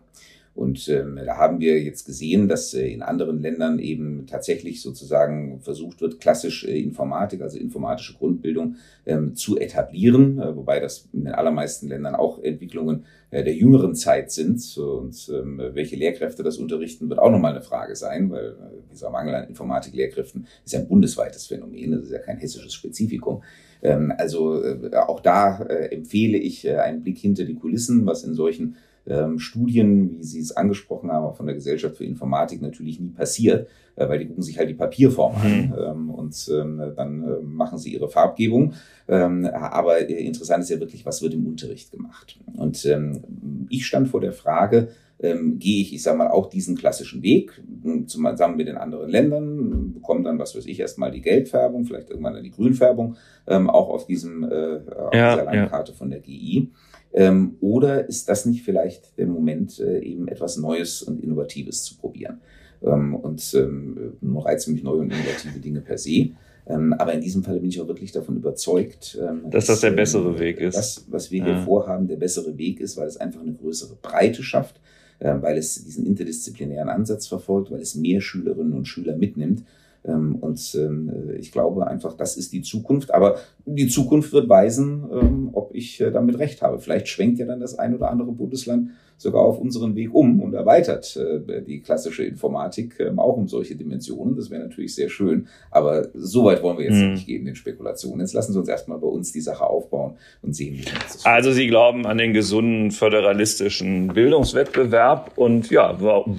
Und 0.59 0.89
ähm, 0.89 1.21
da 1.25 1.37
haben 1.37 1.61
wir 1.61 1.81
jetzt 1.81 2.05
gesehen, 2.05 2.49
dass 2.49 2.75
äh, 2.75 2.89
in 2.89 3.03
anderen 3.03 3.39
Ländern 3.41 3.79
eben 3.79 4.27
tatsächlich 4.27 4.83
sozusagen 4.83 5.61
versucht 5.61 6.01
wird, 6.01 6.21
klassisch 6.21 6.65
äh, 6.65 6.81
Informatik, 6.81 7.43
also 7.43 7.57
informatische 7.57 8.15
Grundbildung 8.15 8.75
ähm, 9.07 9.37
zu 9.37 9.57
etablieren, 9.57 10.41
äh, 10.41 10.57
wobei 10.57 10.81
das 10.81 11.09
in 11.13 11.27
den 11.27 11.35
allermeisten 11.35 11.87
Ländern 11.87 12.17
auch 12.17 12.43
Entwicklungen 12.43 13.05
äh, 13.31 13.45
der 13.45 13.55
jüngeren 13.55 13.95
Zeit 13.95 14.33
sind. 14.33 14.77
Und 14.77 15.31
ähm, 15.33 15.63
welche 15.75 15.95
Lehrkräfte 15.95 16.43
das 16.43 16.59
unterrichten, 16.59 17.09
wird 17.09 17.21
auch 17.21 17.31
nochmal 17.31 17.53
eine 17.53 17.63
Frage 17.63 17.95
sein, 17.95 18.29
weil 18.31 18.49
äh, 18.49 18.91
dieser 18.91 19.11
Mangel 19.11 19.37
an 19.37 19.49
Informatiklehrkräften 19.49 20.49
ist 20.65 20.73
ja 20.73 20.81
ein 20.81 20.89
bundesweites 20.89 21.47
Phänomen, 21.47 21.93
das 21.93 22.07
ist 22.07 22.11
ja 22.11 22.19
kein 22.19 22.39
hessisches 22.39 22.75
Spezifikum. 22.75 23.45
Ähm, 23.81 24.13
also 24.19 24.61
äh, 24.61 24.93
auch 24.97 25.21
da 25.21 25.63
äh, 25.63 25.95
empfehle 25.95 26.37
ich 26.37 26.67
äh, 26.67 26.79
einen 26.79 27.03
Blick 27.03 27.19
hinter 27.19 27.45
die 27.45 27.55
Kulissen, 27.55 28.07
was 28.07 28.25
in 28.25 28.35
solchen 28.35 28.75
ähm, 29.09 29.39
Studien, 29.39 30.19
wie 30.19 30.23
Sie 30.23 30.41
es 30.41 30.57
angesprochen 30.57 31.11
haben, 31.11 31.25
auch 31.25 31.37
von 31.37 31.47
der 31.47 31.55
Gesellschaft 31.55 31.97
für 31.97 32.05
Informatik 32.05 32.61
natürlich 32.63 33.01
nie 33.01 33.11
passiert, 33.11 33.69
äh, 33.97 34.09
weil 34.09 34.19
die 34.19 34.27
gucken 34.27 34.43
sich 34.43 34.59
halt 34.59 34.69
die 34.69 34.75
Papierform 34.75 35.35
an 35.37 35.67
mhm. 35.67 35.75
ähm, 35.79 36.11
und 36.11 36.51
ähm, 36.53 36.93
dann 36.97 37.25
äh, 37.25 37.43
machen 37.43 37.79
sie 37.79 37.93
ihre 37.93 38.09
Farbgebung. 38.09 38.75
Ähm, 39.09 39.47
aber 39.47 40.07
interessant 40.09 40.65
ist 40.65 40.71
ja 40.71 40.81
wirklich, 40.81 41.07
was 41.07 41.23
wird 41.23 41.35
im 41.35 41.47
Unterricht 41.47 41.91
gemacht? 41.91 42.39
Und 42.57 42.85
ähm, 42.87 43.67
ich 43.71 43.87
stand 43.87 44.09
vor 44.09 44.21
der 44.21 44.33
Frage, 44.33 44.89
ähm, 45.21 45.59
gehe 45.59 45.83
ich, 45.83 45.93
ich 45.95 46.03
sage 46.03 46.19
mal, 46.19 46.29
auch 46.29 46.49
diesen 46.49 46.77
klassischen 46.77 47.23
Weg 47.23 47.61
zusammen 48.07 48.57
mit 48.57 48.69
den 48.69 48.77
anderen 48.77 49.11
Ländern, 49.11 49.93
bekomme 49.93 50.23
dann, 50.23 50.39
was 50.39 50.55
weiß 50.57 50.67
ich, 50.67 50.79
erstmal 50.79 51.11
die 51.11 51.23
Geldfärbung, 51.23 51.85
vielleicht 51.85 52.11
irgendwann 52.11 52.35
dann 52.35 52.45
die 52.45 52.53
Grünfärbung, 52.53 53.17
ähm, 53.47 53.69
auch 53.69 53.89
auf 53.89 54.07
diesem 54.07 54.45
äh, 54.45 54.81
auf 54.97 55.15
ja, 55.15 55.35
dieser 55.35 55.45
Landkarte 55.45 55.93
ja. 55.93 55.99
von 55.99 56.11
der 56.11 56.21
GI. 56.21 56.71
Ähm, 57.19 57.57
oder 57.61 58.09
ist 58.09 58.29
das 58.29 58.47
nicht 58.47 58.63
vielleicht 58.63 59.19
der 59.19 59.27
Moment, 59.27 59.81
äh, 59.81 59.99
eben 59.99 60.29
etwas 60.29 60.57
Neues 60.57 61.03
und 61.03 61.21
Innovatives 61.21 61.83
zu 61.83 61.97
probieren? 61.97 62.39
Ähm, 62.81 63.17
und 63.17 63.43
ähm, 63.55 64.13
nur 64.21 64.47
reizen 64.47 64.73
mich 64.73 64.85
neue 64.85 65.01
und 65.01 65.13
innovative 65.13 65.59
Dinge 65.59 65.81
per 65.81 65.99
se. 65.99 66.31
Ähm, 66.69 66.93
aber 66.93 67.15
in 67.15 67.21
diesem 67.21 67.43
Fall 67.43 67.59
bin 67.59 67.71
ich 67.71 67.81
auch 67.81 67.89
wirklich 67.89 68.13
davon 68.13 68.37
überzeugt, 68.37 69.19
ähm, 69.21 69.51
dass, 69.51 69.67
dass 69.67 69.67
das 69.67 69.81
der 69.81 69.91
bessere 69.91 70.29
ähm, 70.29 70.39
Weg 70.39 70.61
ist. 70.61 70.77
Das, 70.77 71.07
was 71.09 71.33
wir 71.33 71.41
ja. 71.41 71.47
hier 71.47 71.65
vorhaben, 71.65 72.07
der 72.07 72.19
bessere 72.19 72.57
Weg 72.57 72.79
ist, 72.79 72.97
weil 72.97 73.09
es 73.09 73.17
einfach 73.17 73.41
eine 73.41 73.55
größere 73.55 73.97
Breite 74.01 74.45
schafft, 74.45 74.81
äh, 75.19 75.35
weil 75.41 75.59
es 75.59 75.85
diesen 75.85 76.07
interdisziplinären 76.07 76.89
Ansatz 76.89 77.27
verfolgt, 77.27 77.73
weil 77.73 77.81
es 77.81 77.97
mehr 77.97 78.21
Schülerinnen 78.21 78.75
und 78.75 78.87
Schüler 78.87 79.17
mitnimmt 79.17 79.65
und 80.15 80.75
ähm, 80.75 81.35
ich 81.39 81.53
glaube 81.53 81.87
einfach, 81.87 82.15
das 82.15 82.37
ist 82.37 82.53
die 82.53 82.63
Zukunft. 82.63 83.13
Aber 83.15 83.37
die 83.67 83.89
Zukunft 83.89 84.33
wird 84.33 84.49
weisen, 84.49 85.05
ähm, 85.13 85.51
ob 85.53 85.75
ich 85.75 86.01
äh, 86.01 86.11
damit 86.11 86.39
recht 86.39 86.63
habe. 86.63 86.79
Vielleicht 86.79 87.09
schwenkt 87.09 87.39
ja 87.39 87.47
dann 87.47 87.61
das 87.61 87.79
ein 87.79 87.95
oder 87.95 88.11
andere 88.11 88.33
Bundesland 88.33 88.91
sogar 89.17 89.43
auf 89.43 89.59
unseren 89.59 89.97
Weg 89.97 90.15
um 90.15 90.41
und 90.41 90.55
erweitert 90.55 91.17
äh, 91.17 91.63
die 91.63 91.81
klassische 91.81 92.25
Informatik 92.25 92.95
auch 93.17 93.37
um 93.37 93.49
solche 93.49 93.75
Dimensionen. 93.75 94.37
Das 94.37 94.51
wäre 94.51 94.63
natürlich 94.63 94.95
sehr 94.95 95.09
schön. 95.09 95.49
Aber 95.71 96.09
so 96.15 96.45
weit 96.45 96.63
wollen 96.63 96.79
wir 96.79 96.85
jetzt 96.85 97.03
mhm. 97.03 97.13
nicht 97.13 97.27
gehen, 97.27 97.45
den 97.45 97.57
Spekulationen. 97.57 98.21
Jetzt 98.21 98.33
lassen 98.33 98.53
Sie 98.53 98.59
uns 98.59 98.69
erstmal 98.69 98.99
bei 98.99 99.09
uns 99.09 99.33
die 99.33 99.41
Sache 99.41 99.65
aufbauen 99.65 100.15
und 100.43 100.55
sehen, 100.55 100.79
wie 100.79 100.85
das 100.85 101.27
Also 101.27 101.53
Sie 101.53 101.67
glauben 101.67 102.07
an 102.07 102.19
den 102.19 102.33
gesunden 102.33 102.93
föderalistischen 102.93 104.09
Bildungswettbewerb 104.09 105.33
und 105.37 105.69
ja, 105.71 105.97
warum? 106.01 106.39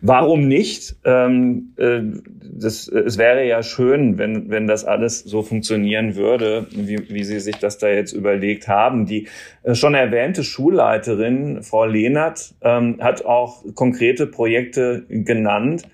Warum 0.00 0.48
nicht? 0.48 0.96
Ähm, 1.04 1.72
äh, 1.76 2.00
das, 2.42 2.88
es 2.88 3.18
wäre 3.18 3.46
ja 3.46 3.62
schön, 3.62 4.18
wenn, 4.18 4.50
wenn 4.50 4.66
das 4.66 4.84
alles 4.84 5.20
so 5.20 5.42
funktionieren 5.42 6.16
würde, 6.16 6.66
wie, 6.70 7.08
wie 7.08 7.24
Sie 7.24 7.40
sich 7.40 7.56
das 7.56 7.78
da 7.78 7.88
jetzt 7.88 8.12
überlegt 8.12 8.68
haben. 8.68 9.06
Die 9.06 9.28
äh, 9.62 9.74
schon 9.74 9.94
erwähnte 9.94 10.42
Schulleiterin, 10.42 11.62
Frau 11.62 11.84
Lehnert, 11.84 12.54
ähm, 12.62 12.98
hat 13.00 13.24
auch 13.24 13.64
konkrete 13.74 14.26
Projekte 14.26 15.04
genannt. 15.08 15.84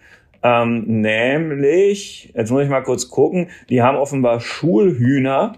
Ähm, 0.43 0.85
nämlich, 1.03 2.33
jetzt 2.35 2.51
muss 2.51 2.65
ich 2.65 2.69
mal 2.69 2.83
kurz 2.83 3.09
gucken, 3.09 3.49
die 3.71 3.83
haben 3.83 3.97
offenbar 3.97 4.41
Schulhühner. 4.41 5.55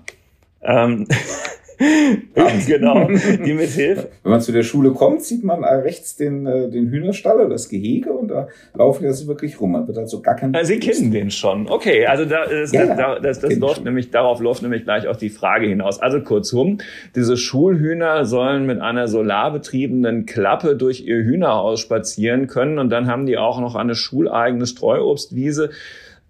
Ähm, 0.62 1.06
genau, 2.66 3.08
die 3.08 3.52
mit 3.52 3.70
Hilfe. 3.70 4.08
Wenn 4.22 4.32
man 4.32 4.40
zu 4.40 4.52
der 4.52 4.62
Schule 4.62 4.92
kommt, 4.92 5.22
sieht 5.22 5.44
man 5.44 5.64
rechts 5.64 6.16
den, 6.16 6.46
äh, 6.46 6.68
den 6.68 6.90
Hühnerstall 6.90 7.36
oder 7.36 7.50
das 7.50 7.68
Gehege 7.68 8.12
und 8.12 8.28
da 8.28 8.48
laufen 8.74 9.02
die 9.02 9.08
also 9.08 9.26
wirklich 9.26 9.60
rum. 9.60 9.72
Man 9.72 9.86
wird 9.86 9.98
also 9.98 10.20
gar 10.20 10.36
kein. 10.36 10.56
Sie 10.62 10.78
kennen 10.78 11.10
den 11.10 11.30
schon. 11.30 11.68
Okay, 11.68 12.06
also 12.06 12.24
da, 12.24 12.46
das, 12.46 12.72
ja, 12.72 12.94
das, 12.94 13.22
das, 13.22 13.40
das 13.40 13.58
läuft 13.58 13.84
nämlich, 13.84 14.10
darauf 14.10 14.40
läuft 14.40 14.62
nämlich 14.62 14.84
gleich 14.84 15.06
auch 15.08 15.16
die 15.16 15.30
Frage 15.30 15.66
hinaus. 15.66 16.00
Also 16.00 16.20
kurzum, 16.20 16.78
diese 17.14 17.36
Schulhühner 17.36 18.24
sollen 18.24 18.66
mit 18.66 18.80
einer 18.80 19.08
solarbetriebenen 19.08 20.26
Klappe 20.26 20.76
durch 20.76 21.06
ihr 21.06 21.16
Hühnerhaus 21.16 21.80
spazieren 21.80 22.46
können 22.46 22.78
und 22.78 22.90
dann 22.90 23.06
haben 23.06 23.26
die 23.26 23.38
auch 23.38 23.60
noch 23.60 23.74
eine 23.74 23.94
schuleigene 23.94 24.66
Streuobstwiese 24.66 25.70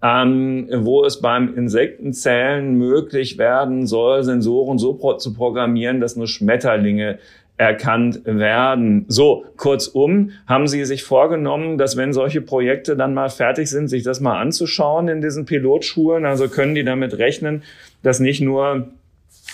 ähm, 0.05 0.67
wo 0.71 1.03
es 1.03 1.19
beim 1.19 1.55
Insektenzählen 1.55 2.77
möglich 2.77 3.39
werden 3.39 3.87
soll, 3.87 4.23
Sensoren 4.23 4.77
so 4.77 4.93
pro 4.93 5.13
zu 5.13 5.33
programmieren, 5.33 5.99
dass 5.99 6.15
nur 6.15 6.27
Schmetterlinge 6.27 7.17
erkannt 7.57 8.21
werden. 8.25 9.05
So, 9.07 9.45
kurzum, 9.57 10.31
haben 10.45 10.67
Sie 10.67 10.85
sich 10.85 11.03
vorgenommen, 11.03 11.79
dass 11.79 11.97
wenn 11.97 12.13
solche 12.13 12.41
Projekte 12.41 12.95
dann 12.95 13.15
mal 13.15 13.29
fertig 13.29 13.67
sind, 13.67 13.87
sich 13.87 14.03
das 14.03 14.19
mal 14.19 14.39
anzuschauen 14.39 15.07
in 15.07 15.21
diesen 15.21 15.45
Pilotschulen? 15.45 16.25
Also 16.25 16.49
können 16.49 16.75
die 16.75 16.83
damit 16.83 17.17
rechnen, 17.17 17.63
dass 18.03 18.19
nicht 18.19 18.41
nur 18.41 18.89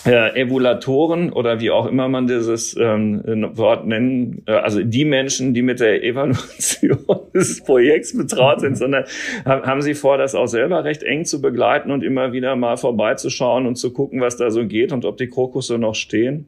äh, 0.06 0.42
Evaluatoren 0.42 1.32
oder 1.32 1.60
wie 1.60 1.72
auch 1.72 1.86
immer 1.86 2.08
man 2.08 2.28
dieses 2.28 2.76
ähm, 2.80 3.22
Wort 3.56 3.86
nennen, 3.86 4.44
äh, 4.48 4.54
also 4.54 4.82
die 4.84 5.06
Menschen, 5.06 5.54
die 5.54 5.62
mit 5.62 5.80
der 5.80 6.04
Evaluation 6.04 7.00
des 7.34 7.64
Projekts 7.64 8.16
betraut 8.16 8.62
sind, 8.62 8.78
sondern 8.78 9.06
haben 9.46 9.82
sie 9.82 9.94
vor, 9.94 10.18
das 10.18 10.36
auch 10.36 10.48
selber 10.48 10.84
recht 10.84 11.04
eng 11.04 11.26
zu 11.26 11.42
begleiten 11.42 11.92
und 11.92 12.04
immer 12.04 12.34
wieder 12.34 12.56
mal 12.56 12.78
vorbeizuschauen 12.78 13.66
und 13.68 13.76
zu 13.76 13.94
gucken, 13.94 14.22
was 14.22 14.38
da 14.38 14.50
so 14.50 14.66
geht 14.66 14.92
und 14.92 15.06
ob 15.06 15.18
die 15.18 15.28
Krokusse 15.28 15.78
noch 15.78 15.96
stehen? 15.96 16.48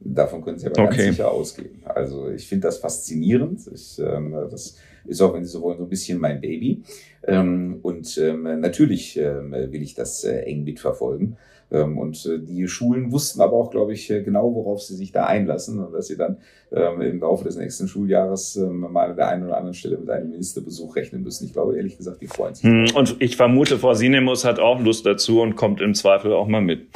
Davon 0.00 0.42
können 0.42 0.58
Sie 0.58 0.66
aber 0.66 0.84
okay. 0.84 0.96
ganz 0.96 1.16
sicher 1.16 1.30
ausgehen. 1.30 1.82
Also 1.84 2.28
ich 2.30 2.46
finde 2.46 2.68
das 2.68 2.78
faszinierend. 2.78 3.60
Ich, 3.72 3.98
ähm, 3.98 4.32
das 4.50 4.76
ist 5.06 5.20
auch, 5.20 5.34
wenn 5.34 5.44
Sie 5.44 5.50
so 5.50 5.62
wollen, 5.62 5.78
so 5.78 5.84
ein 5.84 5.88
bisschen 5.90 6.18
mein 6.18 6.40
Baby. 6.40 6.82
Ähm, 7.26 7.78
und 7.82 8.16
ähm, 8.18 8.60
natürlich 8.60 9.16
ähm, 9.16 9.52
will 9.52 9.82
ich 9.82 9.94
das 9.94 10.22
äh, 10.24 10.40
eng 10.40 10.64
mitverfolgen. 10.64 11.36
Ähm, 11.70 11.98
und 11.98 12.24
äh, 12.26 12.38
die 12.38 12.68
Schulen 12.68 13.10
wussten 13.10 13.40
aber 13.40 13.54
auch, 13.54 13.70
glaube 13.70 13.92
ich, 13.92 14.08
äh, 14.10 14.22
genau, 14.22 14.54
worauf 14.54 14.82
sie 14.82 14.94
sich 14.94 15.10
da 15.10 15.26
einlassen 15.26 15.80
und 15.80 15.92
dass 15.92 16.06
sie 16.06 16.16
dann 16.16 16.38
ähm, 16.72 17.00
im 17.00 17.20
Laufe 17.20 17.44
des 17.44 17.56
nächsten 17.56 17.88
Schuljahres 17.88 18.56
ähm, 18.56 18.80
mal 18.92 19.10
an 19.10 19.16
der 19.16 19.28
einen 19.28 19.44
oder 19.44 19.56
anderen 19.56 19.74
Stelle 19.74 19.98
mit 19.98 20.08
einem 20.10 20.30
Ministerbesuch 20.30 20.94
rechnen 20.94 21.22
müssen. 21.22 21.44
Ich 21.44 21.52
glaube, 21.52 21.76
ehrlich 21.76 21.96
gesagt, 21.96 22.22
die 22.22 22.28
freuen 22.28 22.54
sich. 22.54 22.64
Hm, 22.64 22.86
und 22.94 23.16
ich 23.20 23.36
vermute, 23.36 23.78
Frau 23.78 23.94
Sinemus 23.94 24.44
hat 24.44 24.60
auch 24.60 24.80
Lust 24.80 25.06
dazu 25.06 25.40
und 25.40 25.56
kommt 25.56 25.80
im 25.80 25.94
Zweifel 25.94 26.32
auch 26.32 26.46
mal 26.46 26.62
mit 26.62 26.86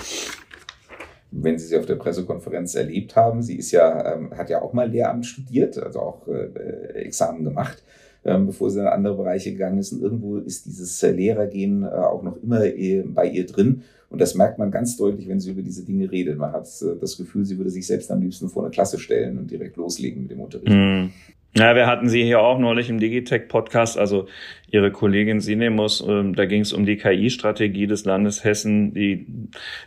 wenn 1.33 1.59
Sie 1.59 1.67
sie 1.67 1.79
auf 1.79 1.87
der 1.87 1.97
Pressekonferenz 1.97 2.75
erlebt 2.75 3.17
haben. 3.17 3.43
Sie 3.43 3.57
ist 3.57 3.71
ja, 3.71 4.15
ähm, 4.15 4.37
hat 4.37 4.51
ja 4.51 4.63
auch 4.63 4.73
mal 4.73 4.91
Lehramt 4.91 5.27
studiert, 5.27 5.79
also 5.79 6.01
auch 6.01 6.29
äh, 6.29 7.05
Examen 7.05 7.45
gemacht, 7.45 7.83
ähm, 8.25 8.47
bevor 8.47 8.71
sie 8.71 8.81
in 8.81 8.87
andere 8.87 9.17
Bereiche 9.17 9.53
gegangen 9.53 9.79
ist. 9.79 9.93
Und 9.93 10.03
irgendwo 10.03 10.39
ist 10.39 10.67
dieses 10.67 11.01
Lehrergehen 11.03 11.85
äh, 11.85 11.87
auch 11.87 12.23
noch 12.23 12.37
immer 12.43 12.65
äh, 12.65 13.05
bei 13.07 13.27
ihr 13.27 13.47
drin. 13.47 13.83
Und 14.11 14.21
das 14.21 14.35
merkt 14.35 14.59
man 14.59 14.71
ganz 14.71 14.97
deutlich, 14.97 15.29
wenn 15.29 15.41
sie 15.41 15.53
über 15.53 15.63
diese 15.63 15.85
Dinge 15.85 16.11
redet. 16.11 16.37
Man 16.37 16.53
hat 16.53 16.67
äh, 16.83 16.99
das 17.01 17.17
Gefühl, 17.17 17.45
sie 17.45 17.57
würde 17.57 17.71
sich 17.71 17.87
selbst 17.87 18.11
am 18.11 18.21
liebsten 18.21 18.49
vor 18.49 18.65
eine 18.65 18.71
Klasse 18.71 18.99
stellen 18.99 19.39
und 19.39 19.51
direkt 19.51 19.77
loslegen 19.77 20.23
mit 20.23 20.31
dem 20.33 20.41
Unterricht. 20.41 20.69
Mm. 20.69 21.11
Ja, 21.57 21.75
wir 21.75 21.89
hatten 21.89 22.09
sie 22.09 22.23
hier 22.23 22.41
auch 22.41 22.61
neulich 22.61 22.91
im 22.91 23.01
Digitech-Podcast, 23.01 23.99
also 23.99 24.27
ihre 24.71 24.93
Kollegin 24.93 25.41
Sinemus, 25.41 26.05
ähm, 26.07 26.37
da 26.37 26.47
ging 26.47 26.61
es 26.61 26.73
um 26.73 26.87
die 26.87 26.97
KI-Strategie 26.97 27.89
des 27.89 28.05
Landes 28.05 28.45
Hessen. 28.45 28.95
Die 28.95 29.27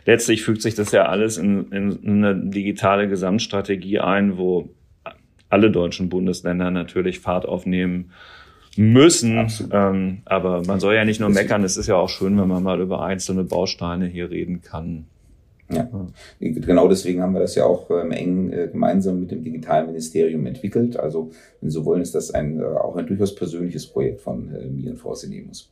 letztlich 0.04 0.42
fügt 0.42 0.60
sich 0.60 0.74
das 0.74 0.92
ja 0.92 1.06
alles 1.06 1.38
in, 1.38 1.72
in 1.72 2.24
eine 2.24 2.36
digitale 2.36 3.08
Gesamtstrategie 3.08 4.00
ein, 4.00 4.36
wo 4.36 4.68
alle 5.48 5.70
deutschen 5.70 6.10
Bundesländer 6.10 6.70
natürlich 6.70 7.20
Fahrt 7.20 7.46
aufnehmen 7.46 8.10
müssen. 8.76 9.48
Ähm, 9.72 10.18
aber 10.24 10.62
man 10.66 10.80
soll 10.80 10.94
ja 10.94 11.04
nicht 11.04 11.20
nur 11.20 11.30
meckern, 11.30 11.64
es 11.64 11.76
ist 11.76 11.86
ja 11.86 11.96
auch 11.96 12.08
schön, 12.08 12.38
wenn 12.38 12.48
man 12.48 12.62
mal 12.62 12.80
über 12.80 13.02
einzelne 13.02 13.44
Bausteine 13.44 14.06
hier 14.06 14.30
reden 14.30 14.62
kann. 14.62 15.06
Ja, 15.70 15.88
genau 16.40 16.88
deswegen 16.88 17.22
haben 17.22 17.32
wir 17.32 17.40
das 17.40 17.54
ja 17.54 17.64
auch 17.64 17.90
ähm, 17.90 18.12
eng 18.12 18.52
äh, 18.52 18.68
gemeinsam 18.68 19.20
mit 19.20 19.30
dem 19.30 19.42
Digitalministerium 19.42 20.44
entwickelt. 20.46 20.98
Also, 20.98 21.30
wenn 21.60 21.70
Sie 21.70 21.74
so 21.74 21.84
wollen, 21.86 22.02
ist 22.02 22.14
das 22.14 22.32
ein, 22.32 22.60
äh, 22.60 22.64
auch 22.64 22.96
ein 22.96 23.06
durchaus 23.06 23.34
persönliches 23.34 23.86
Projekt 23.86 24.20
von 24.20 24.54
äh, 24.54 24.66
mir 24.66 24.90
und 24.90 24.98
Frau 24.98 25.14
Sinemus. 25.14 25.70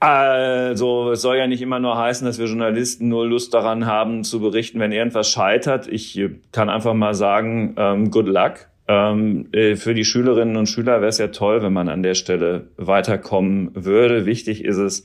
Also, 0.00 1.12
es 1.12 1.20
soll 1.20 1.36
ja 1.36 1.46
nicht 1.46 1.62
immer 1.62 1.78
nur 1.78 1.96
heißen, 1.96 2.26
dass 2.26 2.38
wir 2.38 2.46
Journalisten 2.46 3.08
nur 3.08 3.26
Lust 3.26 3.52
daran 3.52 3.86
haben 3.86 4.24
zu 4.24 4.40
berichten, 4.40 4.80
wenn 4.80 4.92
irgendwas 4.92 5.28
scheitert. 5.28 5.88
Ich 5.88 6.18
äh, 6.18 6.30
kann 6.50 6.70
einfach 6.70 6.94
mal 6.94 7.14
sagen, 7.14 7.74
ähm, 7.76 8.10
good 8.10 8.26
luck. 8.26 8.68
Ähm, 8.88 9.48
äh, 9.52 9.76
für 9.76 9.94
die 9.94 10.04
Schülerinnen 10.04 10.56
und 10.56 10.68
Schüler 10.68 11.00
wäre 11.00 11.08
es 11.08 11.18
ja 11.18 11.28
toll, 11.28 11.62
wenn 11.62 11.72
man 11.72 11.88
an 11.88 12.02
der 12.02 12.14
Stelle 12.14 12.66
weiterkommen 12.76 13.70
würde. 13.74 14.26
Wichtig 14.26 14.64
ist 14.64 14.78
es 14.78 15.04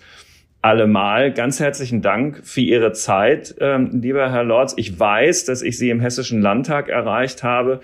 allemal. 0.62 1.32
Ganz 1.32 1.60
herzlichen 1.60 2.02
Dank 2.02 2.42
für 2.44 2.62
Ihre 2.62 2.92
Zeit, 2.92 3.56
ähm, 3.60 4.02
lieber 4.02 4.32
Herr 4.32 4.44
Lorz. 4.44 4.74
Ich 4.78 5.00
weiß, 5.00 5.46
dass 5.46 5.62
ich 5.62 5.78
Sie 5.78 5.90
im 5.90 6.00
Hessischen 6.00 6.42
Landtag 6.42 6.90
erreicht 6.90 7.44
habe. 7.44 7.82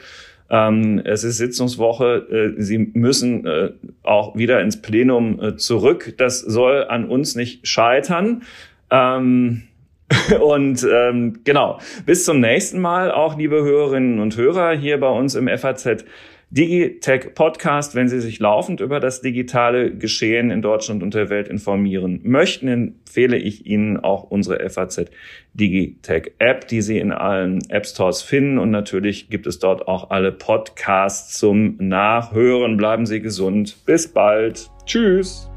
Ähm, 0.49 1.01
es 1.03 1.23
ist 1.23 1.37
Sitzungswoche. 1.37 2.53
Äh, 2.57 2.61
Sie 2.61 2.77
müssen 2.77 3.45
äh, 3.45 3.71
auch 4.01 4.35
wieder 4.35 4.61
ins 4.61 4.81
Plenum 4.81 5.41
äh, 5.41 5.55
zurück. 5.55 6.15
Das 6.17 6.39
soll 6.39 6.85
an 6.85 7.05
uns 7.05 7.35
nicht 7.35 7.67
scheitern. 7.67 8.43
Ähm, 8.89 9.63
Und 10.41 10.87
ähm, 10.91 11.39
genau, 11.43 11.79
bis 12.05 12.25
zum 12.25 12.39
nächsten 12.39 12.79
Mal 12.79 13.11
auch, 13.11 13.37
liebe 13.37 13.63
Hörerinnen 13.63 14.19
und 14.19 14.37
Hörer, 14.37 14.75
hier 14.75 14.99
bei 14.99 15.09
uns 15.09 15.35
im 15.35 15.47
FAZ 15.47 16.05
Digitech 16.53 17.33
Podcast. 17.33 17.95
Wenn 17.95 18.07
Sie 18.07 18.21
sich 18.21 18.39
laufend 18.39 18.79
über 18.79 18.99
das 18.99 19.21
digitale 19.21 19.95
Geschehen 19.95 20.51
in 20.51 20.61
Deutschland 20.61 21.01
und 21.01 21.15
der 21.15 21.31
Welt 21.31 21.47
informieren 21.47 22.19
möchten, 22.23 22.67
empfehle 22.67 23.37
ich 23.37 23.65
Ihnen 23.65 23.97
auch 23.97 24.29
unsere 24.29 24.69
FAZ 24.69 25.05
Digitech 25.55 26.33
App, 26.37 26.67
die 26.67 26.83
Sie 26.83 26.99
in 26.99 27.11
allen 27.11 27.67
App 27.69 27.87
Stores 27.87 28.21
finden. 28.21 28.59
Und 28.59 28.69
natürlich 28.69 29.31
gibt 29.31 29.47
es 29.47 29.57
dort 29.57 29.87
auch 29.87 30.11
alle 30.11 30.31
Podcasts 30.31 31.39
zum 31.39 31.77
Nachhören. 31.79 32.77
Bleiben 32.77 33.07
Sie 33.07 33.19
gesund. 33.19 33.83
Bis 33.87 34.07
bald. 34.07 34.69
Tschüss. 34.85 35.49